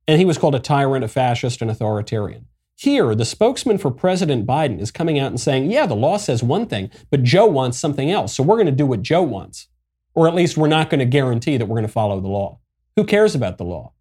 [0.08, 2.48] And he was called a tyrant, a fascist, an authoritarian.
[2.76, 6.44] Here, the spokesman for President Biden is coming out and saying, yeah, the law says
[6.44, 8.36] one thing, but Joe wants something else.
[8.36, 9.68] So we're going to do what Joe wants.
[10.14, 12.60] Or at least we're not going to guarantee that we're going to follow the law.
[12.96, 13.94] Who cares about the law?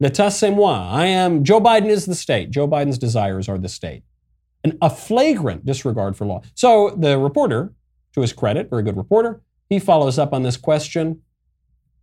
[0.00, 0.88] L'état c'est moi.
[0.90, 2.50] I am, Joe Biden is the state.
[2.50, 4.02] Joe Biden's desires are the state.
[4.62, 6.42] And a flagrant disregard for law.
[6.54, 7.72] So the reporter
[8.14, 9.40] to his credit, very good reporter.
[9.68, 11.22] He follows up on this question.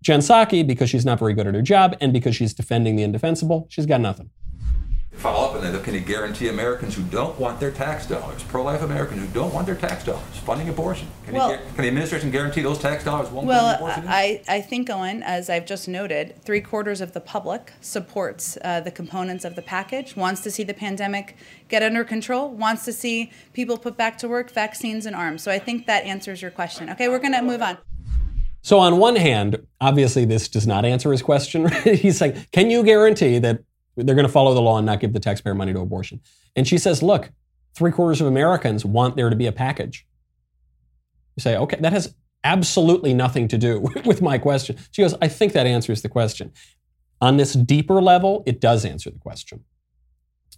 [0.01, 3.03] Jen Psaki, because she's not very good at her job and because she's defending the
[3.03, 4.29] indefensible, she's got nothing.
[5.17, 5.83] Follow up on that.
[5.83, 9.65] Can you guarantee Americans who don't want their tax dollars, pro-life Americans who don't want
[9.65, 11.07] their tax dollars, funding abortion?
[11.25, 14.05] Can, Well- you, can the administration guarantee those tax dollars won't fund Well, abortion?
[14.07, 18.81] I, I think, Owen, as I've just noted, three quarters of the public supports uh,
[18.81, 21.35] the components of the package, wants to see the pandemic
[21.69, 25.41] get under control, wants to see people put back to work, vaccines and arms.
[25.41, 26.89] So I think that answers your question.
[26.91, 27.77] Okay, we're going to move on.
[28.61, 31.69] So, on one hand, obviously, this does not answer his question.
[31.83, 33.63] He's saying, Can you guarantee that
[33.95, 36.21] they're going to follow the law and not give the taxpayer money to abortion?
[36.55, 37.31] And she says, Look,
[37.75, 40.05] three quarters of Americans want there to be a package.
[41.35, 42.15] You say, Okay, that has
[42.45, 44.77] absolutely nothing to do with my question.
[44.91, 46.53] She goes, I think that answers the question.
[47.19, 49.63] On this deeper level, it does answer the question.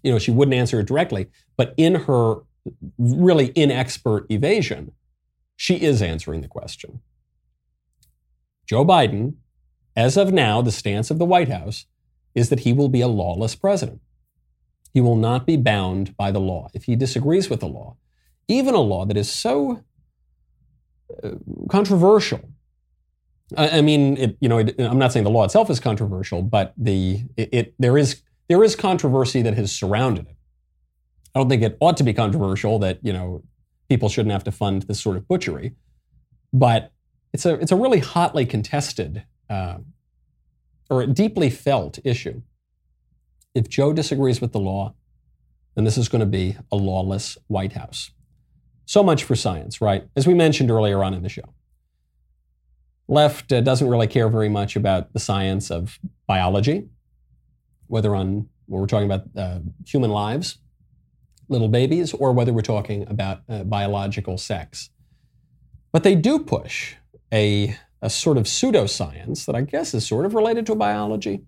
[0.03, 2.41] You know, she wouldn't answer it directly, but in her
[2.97, 4.91] really inexpert evasion,
[5.55, 7.01] she is answering the question.
[8.67, 9.35] Joe Biden,
[9.95, 11.85] as of now, the stance of the White House
[12.37, 13.99] is that he will be a lawless president.
[14.93, 16.69] He will not be bound by the law.
[16.71, 17.97] If he disagrees with the law,
[18.47, 19.83] even a law that is so
[21.23, 21.31] uh,
[21.67, 22.41] controversial,
[23.57, 26.43] I, I mean, it, you know, it, I'm not saying the law itself is controversial,
[26.43, 30.35] but the it, it there is there is controversy that has surrounded it.
[31.33, 33.41] I don't think it ought to be controversial that you know
[33.89, 35.73] people shouldn't have to fund this sort of butchery,
[36.53, 36.91] but
[37.33, 39.77] it's a it's a really hotly contested uh,
[40.89, 42.41] or a deeply felt issue.
[43.53, 44.93] If Joe disagrees with the law,
[45.75, 48.11] then this is going to be a lawless White House.
[48.85, 50.07] So much for science, right?
[50.15, 51.53] As we mentioned earlier on in the show.
[53.07, 56.89] Left uh, doesn't really care very much about the science of biology,
[57.87, 60.57] whether on when we're talking about uh, human lives,
[61.47, 64.89] little babies, or whether we're talking about uh, biological sex.
[65.93, 66.95] But they do push
[67.33, 71.41] a, a sort of pseudoscience that I guess is sort of related to biology.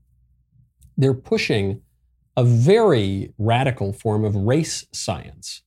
[0.97, 1.81] They're pushing
[2.35, 5.61] a very radical form of race science.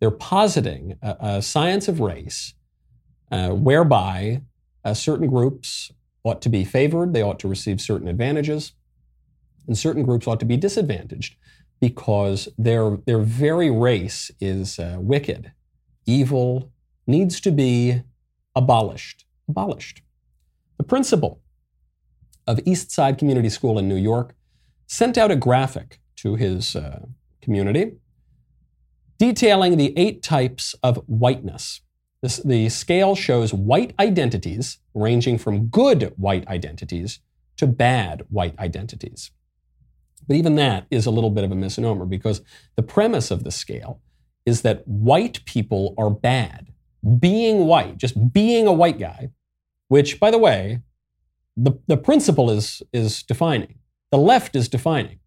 [0.00, 2.54] They're positing a, a science of race
[3.30, 4.42] uh, whereby
[4.84, 5.92] uh, certain groups
[6.24, 8.72] ought to be favored, they ought to receive certain advantages,
[9.66, 11.36] and certain groups ought to be disadvantaged
[11.80, 15.52] because their, their very race is uh, wicked,
[16.06, 16.70] evil,
[17.06, 18.02] needs to be
[18.54, 19.24] abolished.
[19.48, 20.02] Abolished.
[20.82, 21.40] The principal
[22.44, 24.34] of East Side Community School in New York
[24.88, 27.06] sent out a graphic to his uh,
[27.40, 27.92] community
[29.16, 31.82] detailing the eight types of whiteness.
[32.20, 37.20] This, the scale shows white identities ranging from good white identities
[37.58, 39.30] to bad white identities.
[40.26, 42.42] But even that is a little bit of a misnomer because
[42.74, 44.00] the premise of the scale
[44.44, 46.72] is that white people are bad.
[47.20, 49.30] Being white, just being a white guy,
[49.92, 50.80] which, by the way,
[51.54, 53.74] the, the principle is, is defining.
[54.10, 55.18] The left is defining.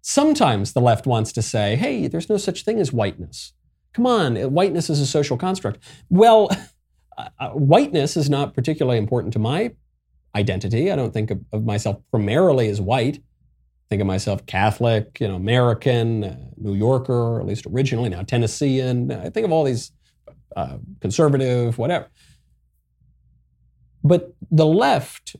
[0.00, 3.52] Sometimes the left wants to say, hey, there's no such thing as whiteness.
[3.92, 5.78] Come on, whiteness is a social construct.
[6.10, 6.50] Well,
[7.16, 9.70] uh, whiteness is not particularly important to my
[10.34, 10.90] identity.
[10.90, 13.18] I don't think of, of myself primarily as white.
[13.18, 18.22] I think of myself Catholic, you know, American, uh, New Yorker, at least originally, now
[18.22, 19.12] Tennessean.
[19.12, 19.92] I think of all these
[20.56, 22.10] uh, conservative, whatever.
[24.04, 25.34] But the left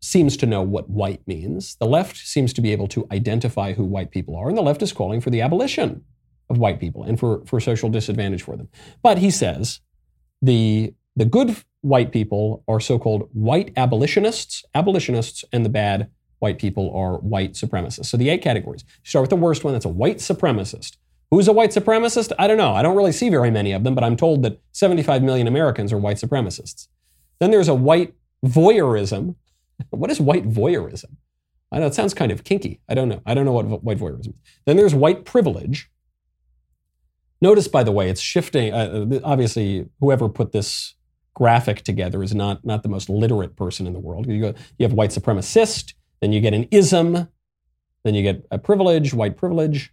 [0.00, 1.76] seems to know what white means.
[1.76, 4.82] The left seems to be able to identify who white people are, and the left
[4.82, 6.02] is calling for the abolition
[6.48, 8.68] of white people and for, for social disadvantage for them.
[9.02, 9.80] But he says
[10.40, 16.58] the, the good white people are so called white abolitionists, abolitionists, and the bad white
[16.58, 18.06] people are white supremacists.
[18.06, 18.84] So the eight categories.
[19.04, 20.96] You start with the worst one, that's a white supremacist.
[21.30, 22.32] Who's a white supremacist?
[22.38, 22.74] I don't know.
[22.74, 25.92] I don't really see very many of them, but I'm told that 75 million Americans
[25.92, 26.88] are white supremacists.
[27.40, 28.14] Then there's a white
[28.44, 29.36] voyeurism.
[29.90, 31.16] What is white voyeurism?
[31.72, 32.80] I know it sounds kind of kinky.
[32.86, 33.22] I don't know.
[33.24, 34.34] I don't know what white voyeurism is.
[34.66, 35.90] Then there's white privilege.
[37.40, 38.74] Notice, by the way, it's shifting.
[38.74, 40.94] Uh, obviously, whoever put this
[41.34, 44.26] graphic together is not, not the most literate person in the world.
[44.26, 47.28] You, go, you have white supremacist, then you get an ism,
[48.04, 49.92] then you get a privilege, white privilege.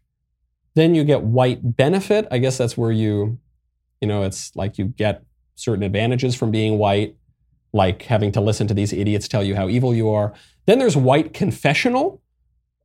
[0.75, 2.27] Then you get white benefit.
[2.29, 3.39] I guess that's where you,
[4.01, 5.23] you know, it's like you get
[5.55, 7.15] certain advantages from being white,
[7.77, 10.33] like having to listen to these idiots tell you how evil you are.
[10.65, 12.21] Then there's white confessional.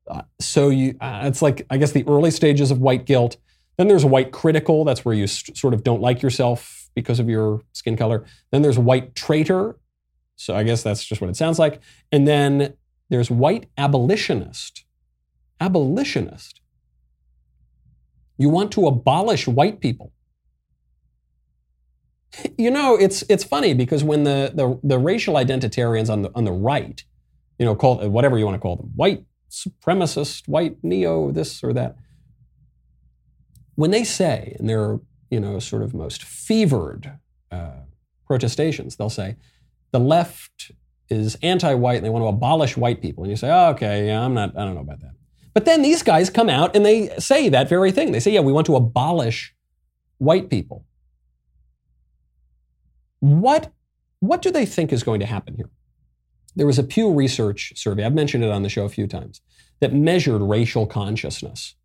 [0.06, 3.36] Uh, so you, uh, it's like I guess the early stages of white guilt.
[3.76, 4.84] Then there's white critical.
[4.84, 8.24] That's where you st- sort of don't like yourself because of your skin color.
[8.52, 9.76] Then there's white traitor.
[10.36, 11.80] So I guess that's just what it sounds like.
[12.12, 12.74] And then
[13.08, 14.84] there's white abolitionist.
[15.60, 16.60] Abolitionist.
[18.38, 20.12] You want to abolish white people.
[22.56, 26.44] You know, it's it's funny because when the the, the racial identitarians on the on
[26.44, 27.04] the right,
[27.58, 31.72] you know, call whatever you want to call them, white supremacist, white neo, this or
[31.74, 31.96] that,
[33.74, 37.18] when they say in their you know sort of most fevered
[37.50, 37.82] uh,
[38.26, 39.36] protestations, they'll say
[39.90, 40.72] the left
[41.10, 44.24] is anti-white and they want to abolish white people, and you say, oh, okay, yeah,
[44.24, 45.12] I'm not, I don't know about that.
[45.52, 48.12] But then these guys come out and they say that very thing.
[48.12, 49.54] They say, yeah, we want to abolish
[50.16, 50.86] white people.
[53.22, 53.72] What,
[54.18, 55.70] what do they think is going to happen here?
[56.56, 59.40] There was a Pew Research survey, I've mentioned it on the show a few times,
[59.78, 61.76] that measured racial consciousness.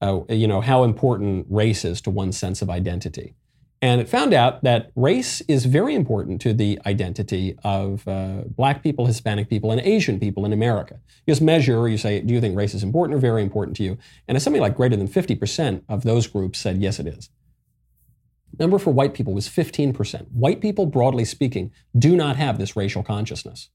[0.00, 3.34] Uh, you know, how important race is to one's sense of identity.
[3.82, 8.82] And it found out that race is very important to the identity of uh, black
[8.82, 10.98] people, Hispanic people, and Asian people in America.
[11.26, 13.82] You just measure, you say, do you think race is important or very important to
[13.82, 13.98] you?
[14.26, 17.28] And it's something like greater than 50% of those groups said, yes, it is.
[18.58, 20.28] Number for white people was 15%.
[20.32, 23.70] White people, broadly speaking, do not have this racial consciousness.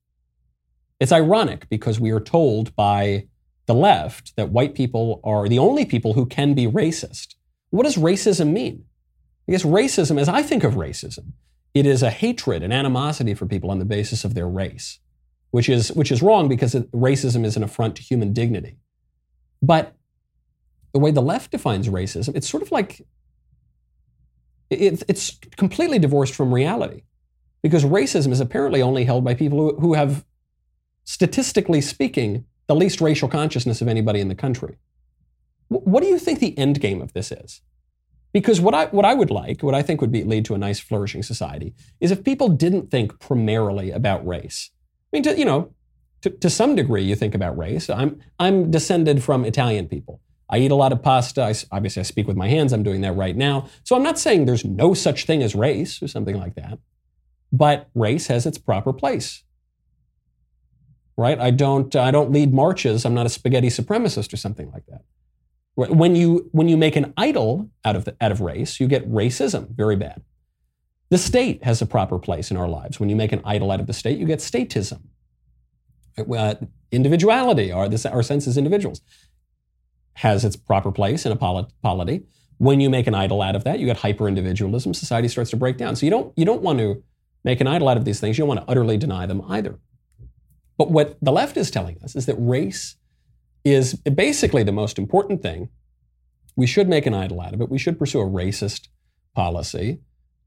[1.00, 3.28] It's ironic because we are told by
[3.68, 7.36] the left that white people are the only people who can be racist.
[7.70, 8.86] What does racism mean?
[9.48, 11.34] I guess racism, as I think of racism,
[11.74, 15.00] it is a hatred and animosity for people on the basis of their race,
[15.52, 18.78] which is, which is wrong because racism is an affront to human dignity.
[19.62, 19.96] But
[20.94, 23.02] the way the left defines racism, it's sort of like
[24.72, 27.03] it, it's completely divorced from reality
[27.61, 30.26] because racism is apparently only held by people who, who have,
[31.03, 34.78] statistically speaking, the least racial consciousness of anybody in the country.
[35.67, 37.61] what do you think the end game of this is?
[38.34, 40.57] Because what I, what I would like, what I think would be, lead to a
[40.57, 44.69] nice flourishing society, is if people didn't think primarily about race.
[45.11, 45.74] I mean, to, you know,
[46.22, 47.89] to, to some degree, you think about race.
[47.89, 50.22] I'm, I'm descended from Italian people.
[50.52, 51.41] I eat a lot of pasta.
[51.43, 52.74] I, obviously, I speak with my hands.
[52.74, 53.70] I'm doing that right now.
[53.84, 56.78] So I'm not saying there's no such thing as race or something like that.
[57.54, 59.43] But race has its proper place.
[61.18, 61.39] Right?
[61.39, 63.06] I don't, I don't lead marches.
[63.06, 65.02] I'm not a spaghetti supremacist or something like that.
[65.76, 69.10] When you, when you make an idol out of, the, out of race, you get
[69.10, 70.22] racism, very bad.
[71.10, 72.99] The state has a proper place in our lives.
[72.99, 75.04] When you make an idol out of the state, you get statism.
[76.18, 76.56] Uh,
[76.91, 79.02] individuality, our, this, our sense as individuals,
[80.14, 82.24] has its proper place in a polity.
[82.57, 84.93] When you make an idol out of that, you get hyper individualism.
[84.93, 85.95] Society starts to break down.
[85.95, 87.03] So you don't, you don't want to
[87.43, 88.38] make an idol out of these things.
[88.38, 89.80] You don't want to utterly deny them either.
[90.78, 92.95] But what the left is telling us is that race
[93.64, 95.70] is basically the most important thing.
[96.55, 97.70] We should make an idol out of it.
[97.70, 98.88] We should pursue a racist
[99.36, 99.99] policy.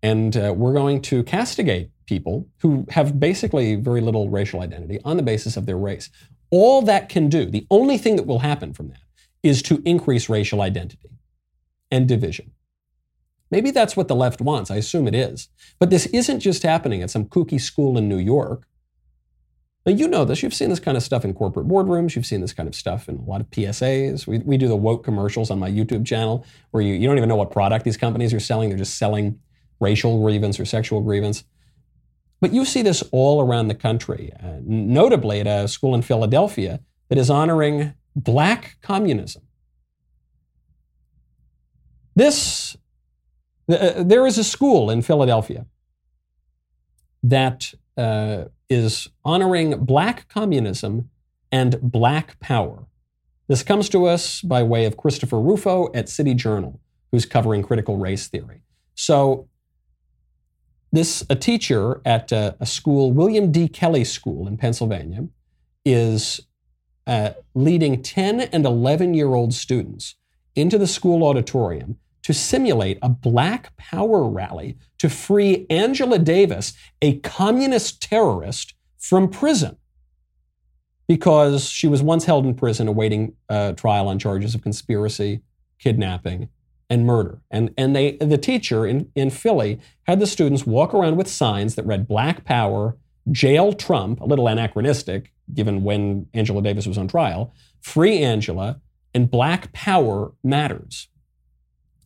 [0.02, 5.16] And uh, we're going to castigate people who have basically very little racial identity on
[5.16, 6.10] the basis of their race.
[6.50, 9.00] All that can do, the only thing that will happen from that,
[9.44, 11.10] is to increase racial identity
[11.90, 12.50] and division.
[13.50, 14.70] Maybe that's what the left wants.
[14.70, 15.48] I assume it is.
[15.78, 18.66] But this isn't just happening at some kooky school in New York.
[19.86, 20.42] Now, you know this.
[20.42, 22.16] You've seen this kind of stuff in corporate boardrooms.
[22.16, 24.26] You've seen this kind of stuff in a lot of PSAs.
[24.26, 27.28] We, we do the woke commercials on my YouTube channel where you, you don't even
[27.28, 28.70] know what product these companies are selling.
[28.70, 29.38] They're just selling
[29.78, 31.44] racial grievance or sexual grievance.
[32.40, 36.80] But you see this all around the country, uh, notably at a school in Philadelphia
[37.08, 39.42] that is honoring black communism.
[42.14, 42.76] This,
[43.68, 45.66] uh, there is a school in Philadelphia
[47.22, 51.10] that uh, is honoring black communism
[51.50, 52.86] and black power.
[53.48, 56.80] This comes to us by way of Christopher Rufo at City Journal,
[57.12, 58.62] who's covering critical race theory.
[58.94, 59.48] So,
[60.92, 63.66] this a teacher at a, a school, William D.
[63.66, 65.26] Kelley School in Pennsylvania,
[65.84, 66.40] is
[67.06, 70.14] uh, leading 10 and 11 year old students
[70.54, 77.18] into the school auditorium to simulate a black power rally to free Angela Davis, a
[77.18, 79.76] communist terrorist, from prison
[81.06, 85.42] because she was once held in prison awaiting uh, trial on charges of conspiracy,
[85.78, 86.48] kidnapping,
[86.88, 87.40] and murder.
[87.50, 91.74] And, and they, the teacher in, in Philly had the students walk around with signs
[91.74, 92.96] that read Black Power,
[93.30, 98.80] Jail Trump, a little anachronistic given when Angela Davis was on trial, Free Angela,
[99.12, 101.08] and Black Power Matters.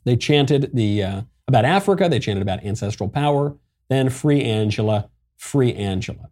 [0.04, 3.56] They chanted the, uh, about Africa, they chanted about ancestral power,
[3.88, 6.30] then Free Angela, Free Angela.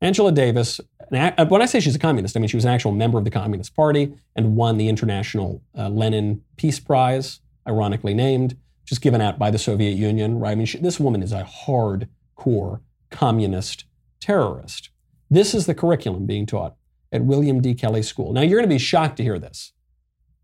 [0.00, 0.80] Angela Davis,
[1.12, 3.24] uh, when I say she's a communist, I mean she was an actual member of
[3.24, 9.20] the Communist Party and won the International uh, Lenin Peace Prize, ironically named, just given
[9.20, 10.38] out by the Soviet Union.
[10.38, 10.52] Right?
[10.52, 12.80] I mean, she, this woman is a hardcore
[13.10, 13.84] communist
[14.20, 14.90] terrorist.
[15.30, 16.74] This is the curriculum being taught
[17.12, 17.74] at William D.
[17.74, 18.32] Kelley School.
[18.32, 19.72] Now, you're going to be shocked to hear this.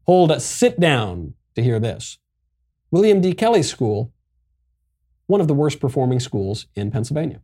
[0.07, 2.19] Hold, a sit down to hear this.
[2.91, 3.33] William D.
[3.35, 4.13] Kelley School
[5.27, 7.41] one of the worst performing schools in Pennsylvania.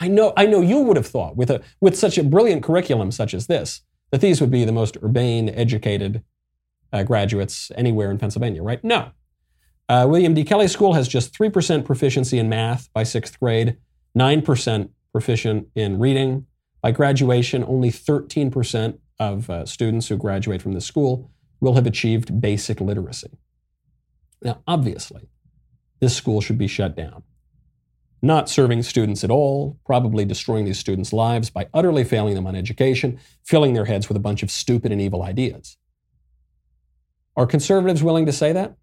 [0.00, 3.10] I know, I know you would have thought with, a, with such a brilliant curriculum
[3.10, 6.22] such as this that these would be the most urbane, educated
[6.92, 8.82] uh, graduates anywhere in Pennsylvania, right?
[8.84, 9.10] No.
[9.88, 10.44] Uh, William D.
[10.44, 13.76] Kelley School has just 3% proficiency in math by sixth grade,
[14.16, 16.44] 9% proficient in reading.
[16.82, 22.40] By graduation, only 13% of uh, students who graduate from this school will have achieved
[22.40, 23.38] basic literacy.
[24.42, 25.28] Now, obviously,
[26.00, 27.22] this school should be shut down.
[28.22, 32.56] Not serving students at all, probably destroying these students' lives by utterly failing them on
[32.56, 35.76] education, filling their heads with a bunch of stupid and evil ideas.
[37.36, 38.74] Are conservatives willing to say that?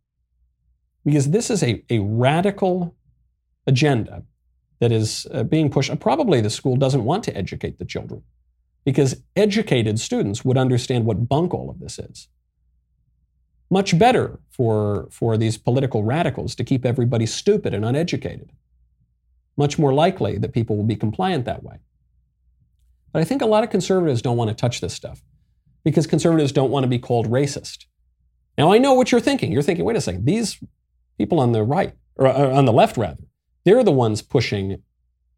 [1.04, 2.96] Because this is a, a radical
[3.68, 4.24] agenda
[4.82, 5.98] that is uh, being pushed.
[6.00, 8.24] Probably the school doesn't want to educate the children
[8.84, 12.28] because educated students would understand what bunk all of this is.
[13.70, 18.52] Much better for, for these political radicals to keep everybody stupid and uneducated.
[19.56, 21.78] Much more likely that people will be compliant that way.
[23.14, 25.22] But I think a lot of conservatives don't want to touch this stuff
[25.84, 27.86] because conservatives don't want to be called racist.
[28.58, 29.52] Now, I know what you're thinking.
[29.52, 30.60] You're thinking, wait a second, these
[31.20, 33.24] people on the right, or uh, on the left rather,
[33.64, 34.82] they're the ones pushing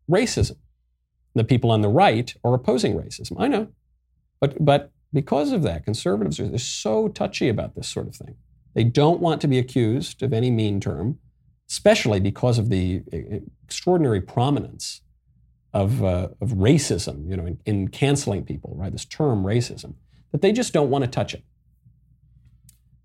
[0.09, 0.57] racism.
[1.35, 3.35] The people on the right are opposing racism.
[3.39, 3.69] I know.
[4.39, 8.35] But, but because of that, conservatives are so touchy about this sort of thing.
[8.73, 11.19] They don't want to be accused of any mean term,
[11.69, 13.03] especially because of the
[13.63, 15.01] extraordinary prominence
[15.73, 18.91] of, uh, of racism, you know, in, in canceling people, right?
[18.91, 19.95] This term racism,
[20.31, 21.43] that they just don't want to touch it.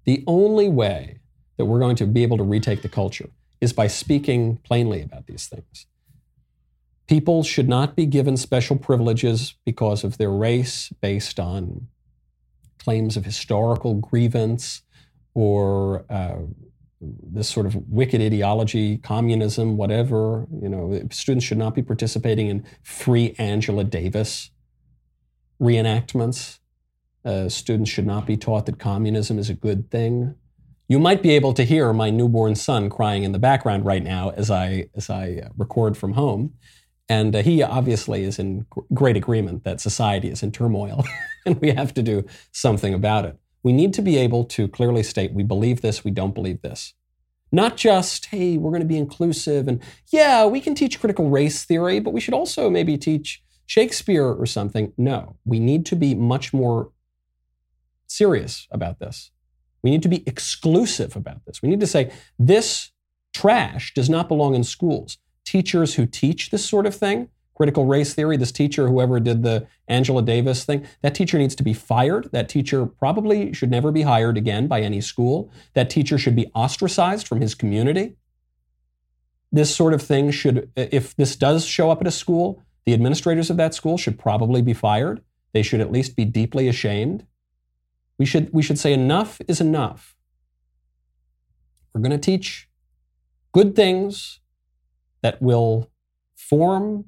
[0.04, 1.20] The only way
[1.56, 3.30] that we're going to be able to retake the culture
[3.61, 5.86] is by speaking plainly about these things.
[7.06, 11.88] People should not be given special privileges because of their race based on
[12.78, 14.82] claims of historical grievance
[15.34, 16.38] or uh,
[17.00, 20.46] this sort of wicked ideology, communism, whatever.
[20.61, 24.50] You know, students should not be participating in free Angela Davis
[25.61, 26.59] reenactments.
[27.24, 30.34] Uh, students should not be taught that communism is a good thing.
[30.89, 34.30] You might be able to hear my newborn son crying in the background right now
[34.30, 36.55] as I as I uh, record from home,
[37.11, 38.64] and uh, he obviously is in
[38.95, 41.05] great agreement that society is in turmoil,
[41.47, 43.39] and we have to do something about it.
[43.62, 46.95] We need to be able to clearly state we believe this, we don't believe this.
[47.53, 51.64] Not just, hey, we're going to be inclusive and yeah, we can teach critical race
[51.64, 54.93] theory, but we should also maybe teach Shakespeare or something.
[54.97, 56.93] No, we need to be much more
[58.07, 59.30] serious about this.
[59.82, 61.62] We need to be exclusive about this.
[61.62, 62.90] We need to say this
[63.32, 65.18] trash does not belong in schools.
[65.44, 69.66] Teachers who teach this sort of thing, critical race theory, this teacher, whoever did the
[69.88, 72.30] Angela Davis thing, that teacher needs to be fired.
[72.32, 75.50] That teacher probably should never be hired again by any school.
[75.74, 78.16] That teacher should be ostracized from his community.
[79.50, 83.50] This sort of thing should, if this does show up at a school, the administrators
[83.50, 85.22] of that school should probably be fired.
[85.52, 87.26] They should at least be deeply ashamed.
[88.18, 90.16] We should, we should say enough is enough.
[91.94, 92.68] We're going to teach
[93.52, 94.40] good things
[95.22, 95.90] that will
[96.36, 97.06] form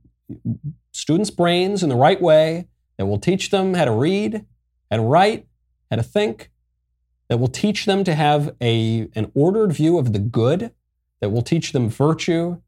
[0.92, 4.44] students' brains in the right way, that will teach them how to read,
[4.90, 5.46] how to write,
[5.90, 6.50] how to think,
[7.28, 10.72] that will teach them to have a, an ordered view of the good,
[11.20, 12.61] that will teach them virtue,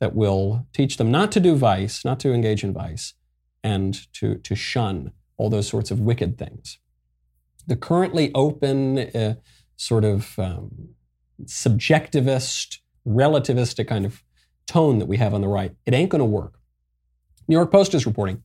[0.00, 3.14] that will teach them not to do vice, not to engage in vice,
[3.62, 6.78] and to, to shun all those sorts of wicked things
[7.68, 9.36] the currently open, uh,
[9.76, 10.88] sort of um,
[11.44, 14.24] subjectivist, relativistic kind of
[14.66, 16.58] tone that we have on the right, it ain't going to work.
[17.46, 18.42] New York Post is reporting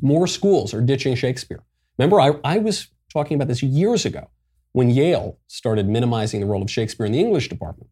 [0.00, 1.62] more schools are ditching Shakespeare.
[1.98, 4.30] Remember, I, I was talking about this years ago
[4.72, 7.90] when Yale started minimizing the role of Shakespeare in the English department.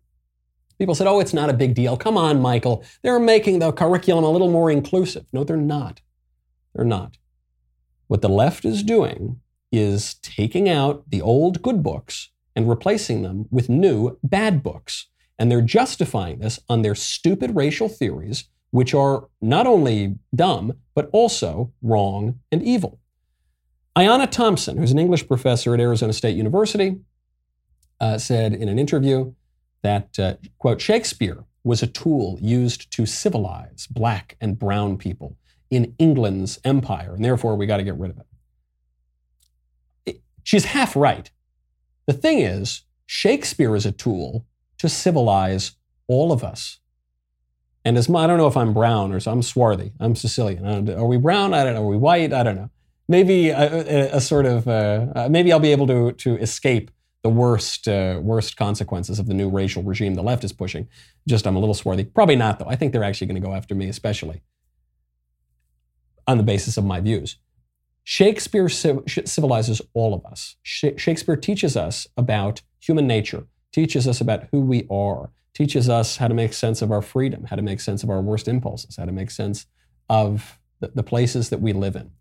[0.78, 1.96] People said, oh, it's not a big deal.
[1.96, 2.84] Come on, Michael.
[3.02, 5.24] They're making the curriculum a little more inclusive.
[5.32, 6.02] No, they're not.
[6.74, 7.16] They're not.
[8.08, 9.40] What the left is doing
[9.72, 15.08] is taking out the old good books and replacing them with new bad books.
[15.38, 21.10] And they're justifying this on their stupid racial theories, which are not only dumb, but
[21.12, 22.98] also wrong and evil.
[23.96, 26.98] Ayanna Thompson, who's an English professor at Arizona State University,
[28.00, 29.32] uh, said in an interview
[29.82, 35.36] that, uh, quote, Shakespeare was a tool used to civilize black and brown people
[35.70, 38.26] in England's empire, and therefore we got to get rid of it.
[40.46, 41.28] She's half right.
[42.06, 44.46] The thing is, Shakespeare is a tool
[44.78, 45.72] to civilize
[46.06, 46.78] all of us.
[47.84, 49.90] And as my, I don't know if I'm brown or so, I'm swarthy.
[49.98, 50.88] I'm Sicilian.
[50.88, 51.52] are we brown?
[51.52, 51.82] I don't know.
[51.82, 52.32] Are we white?
[52.32, 52.70] I don't know.
[53.08, 56.92] Maybe a, a, a sort of, uh, uh, maybe I'll be able to, to escape
[57.24, 60.88] the worst uh, worst consequences of the new racial regime the left is pushing.
[61.26, 62.04] Just I'm a little swarthy.
[62.04, 62.68] Probably not though.
[62.68, 64.42] I think they're actually going to go after me, especially
[66.28, 67.36] on the basis of my views.
[68.08, 70.54] Shakespeare civilizes all of us.
[70.62, 76.28] Shakespeare teaches us about human nature, teaches us about who we are, teaches us how
[76.28, 79.06] to make sense of our freedom, how to make sense of our worst impulses, how
[79.06, 79.66] to make sense
[80.08, 82.12] of the, places that we live in.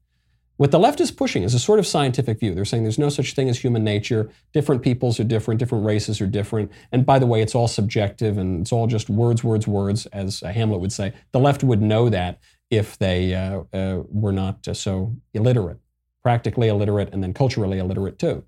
[0.57, 2.55] What the left is pushing is a sort of scientific view.
[2.55, 4.31] They're saying there's no such thing as human nature.
[4.53, 6.71] Different peoples are different, different races are different.
[6.91, 10.39] And by the way, it's all subjective and it's all just words, words, words, as
[10.39, 11.13] Hamlet would say.
[11.31, 12.39] The left would know that
[12.75, 15.79] if they uh, uh, were not uh, so illiterate,
[16.23, 18.43] practically illiterate, and then culturally illiterate too.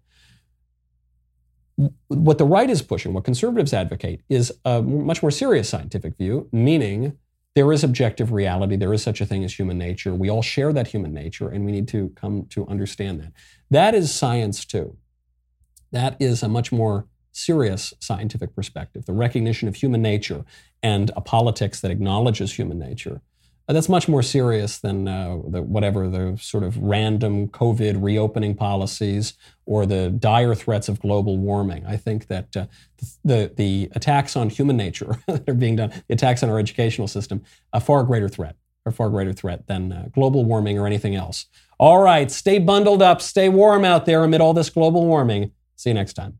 [2.07, 6.49] What the right is pushing, what conservatives advocate, is a much more serious scientific view,
[6.51, 7.17] meaning
[7.55, 8.75] there is objective reality.
[8.75, 10.13] There is such a thing as human nature.
[10.13, 13.33] We all share that human nature, and we need to come to understand that.
[13.69, 14.97] That is science, too.
[15.91, 17.07] That is a much more
[17.37, 20.43] serious scientific perspective the recognition of human nature
[20.81, 23.21] and a politics that acknowledges human nature
[23.75, 29.33] that's much more serious than uh, the, whatever the sort of random COVID reopening policies
[29.65, 31.85] or the dire threats of global warming.
[31.85, 32.67] I think that uh,
[33.25, 37.07] the, the attacks on human nature that are being done, the attacks on our educational
[37.07, 37.43] system,
[37.73, 38.55] a far greater threat,
[38.85, 41.47] a far greater threat than uh, global warming or anything else.
[41.77, 45.51] All right, stay bundled up, stay warm out there amid all this global warming.
[45.75, 46.39] See you next time.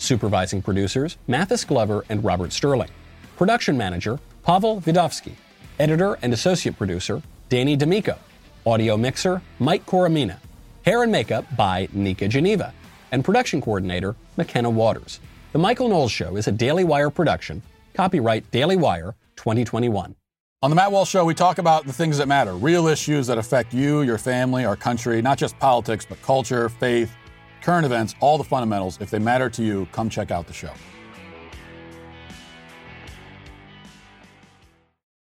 [0.00, 2.88] Supervising producers, Mathis Glover and Robert Sterling.
[3.36, 5.34] Production manager, Pavel Vidovsky.
[5.78, 8.16] Editor and associate producer, Danny D'Amico.
[8.64, 10.38] Audio mixer, Mike Coromina.
[10.86, 12.72] Hair and makeup by Nika Geneva.
[13.12, 15.20] And production coordinator, McKenna Waters.
[15.52, 17.60] The Michael Knowles Show is a Daily Wire production.
[17.92, 20.14] Copyright Daily Wire 2021.
[20.62, 23.36] On the Matt Walsh Show, we talk about the things that matter, real issues that
[23.36, 27.14] affect you, your family, our country, not just politics, but culture, faith,
[27.62, 28.98] current events, all the fundamentals.
[29.00, 30.72] If they matter to you, come check out the show.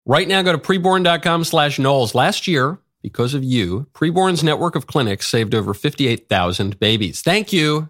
[0.05, 2.15] Right now, go to preborn.com slash Knowles.
[2.15, 7.21] Last year, because of you, Preborn's network of clinics saved over 58,000 babies.
[7.21, 7.89] Thank you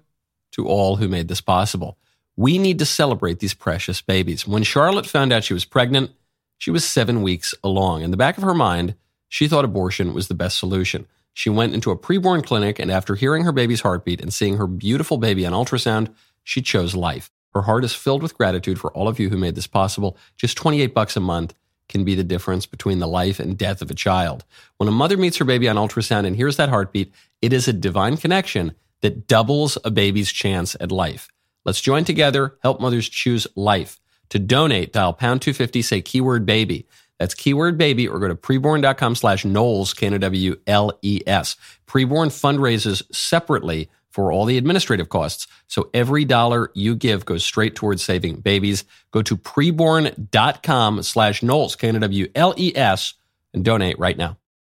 [0.51, 1.97] to all who made this possible.
[2.35, 4.47] We need to celebrate these precious babies.
[4.47, 6.11] When Charlotte found out she was pregnant,
[6.57, 8.03] she was seven weeks along.
[8.03, 8.95] In the back of her mind,
[9.27, 11.07] she thought abortion was the best solution.
[11.33, 14.67] She went into a preborn clinic, and after hearing her baby's heartbeat and seeing her
[14.67, 16.13] beautiful baby on ultrasound,
[16.43, 17.31] she chose life.
[17.53, 20.17] Her heart is filled with gratitude for all of you who made this possible.
[20.37, 21.53] Just 28 bucks a month
[21.89, 24.45] can be the difference between the life and death of a child.
[24.77, 27.73] When a mother meets her baby on ultrasound and hears that heartbeat, it is a
[27.73, 31.27] divine connection that doubles a baby's chance at life.
[31.65, 33.99] Let's join together, help mothers choose life.
[34.29, 36.87] To donate, dial pound 250, say keyword baby.
[37.21, 41.55] That's keyword baby or go to preborn.com slash Knowles, K-N-O-W-L-E-S.
[41.85, 45.45] Preborn fundraises separately for all the administrative costs.
[45.67, 48.85] So every dollar you give goes straight towards saving babies.
[49.11, 53.13] Go to preborn.com slash Knowles, K-N-O-W-L-E-S
[53.53, 54.37] and donate right now.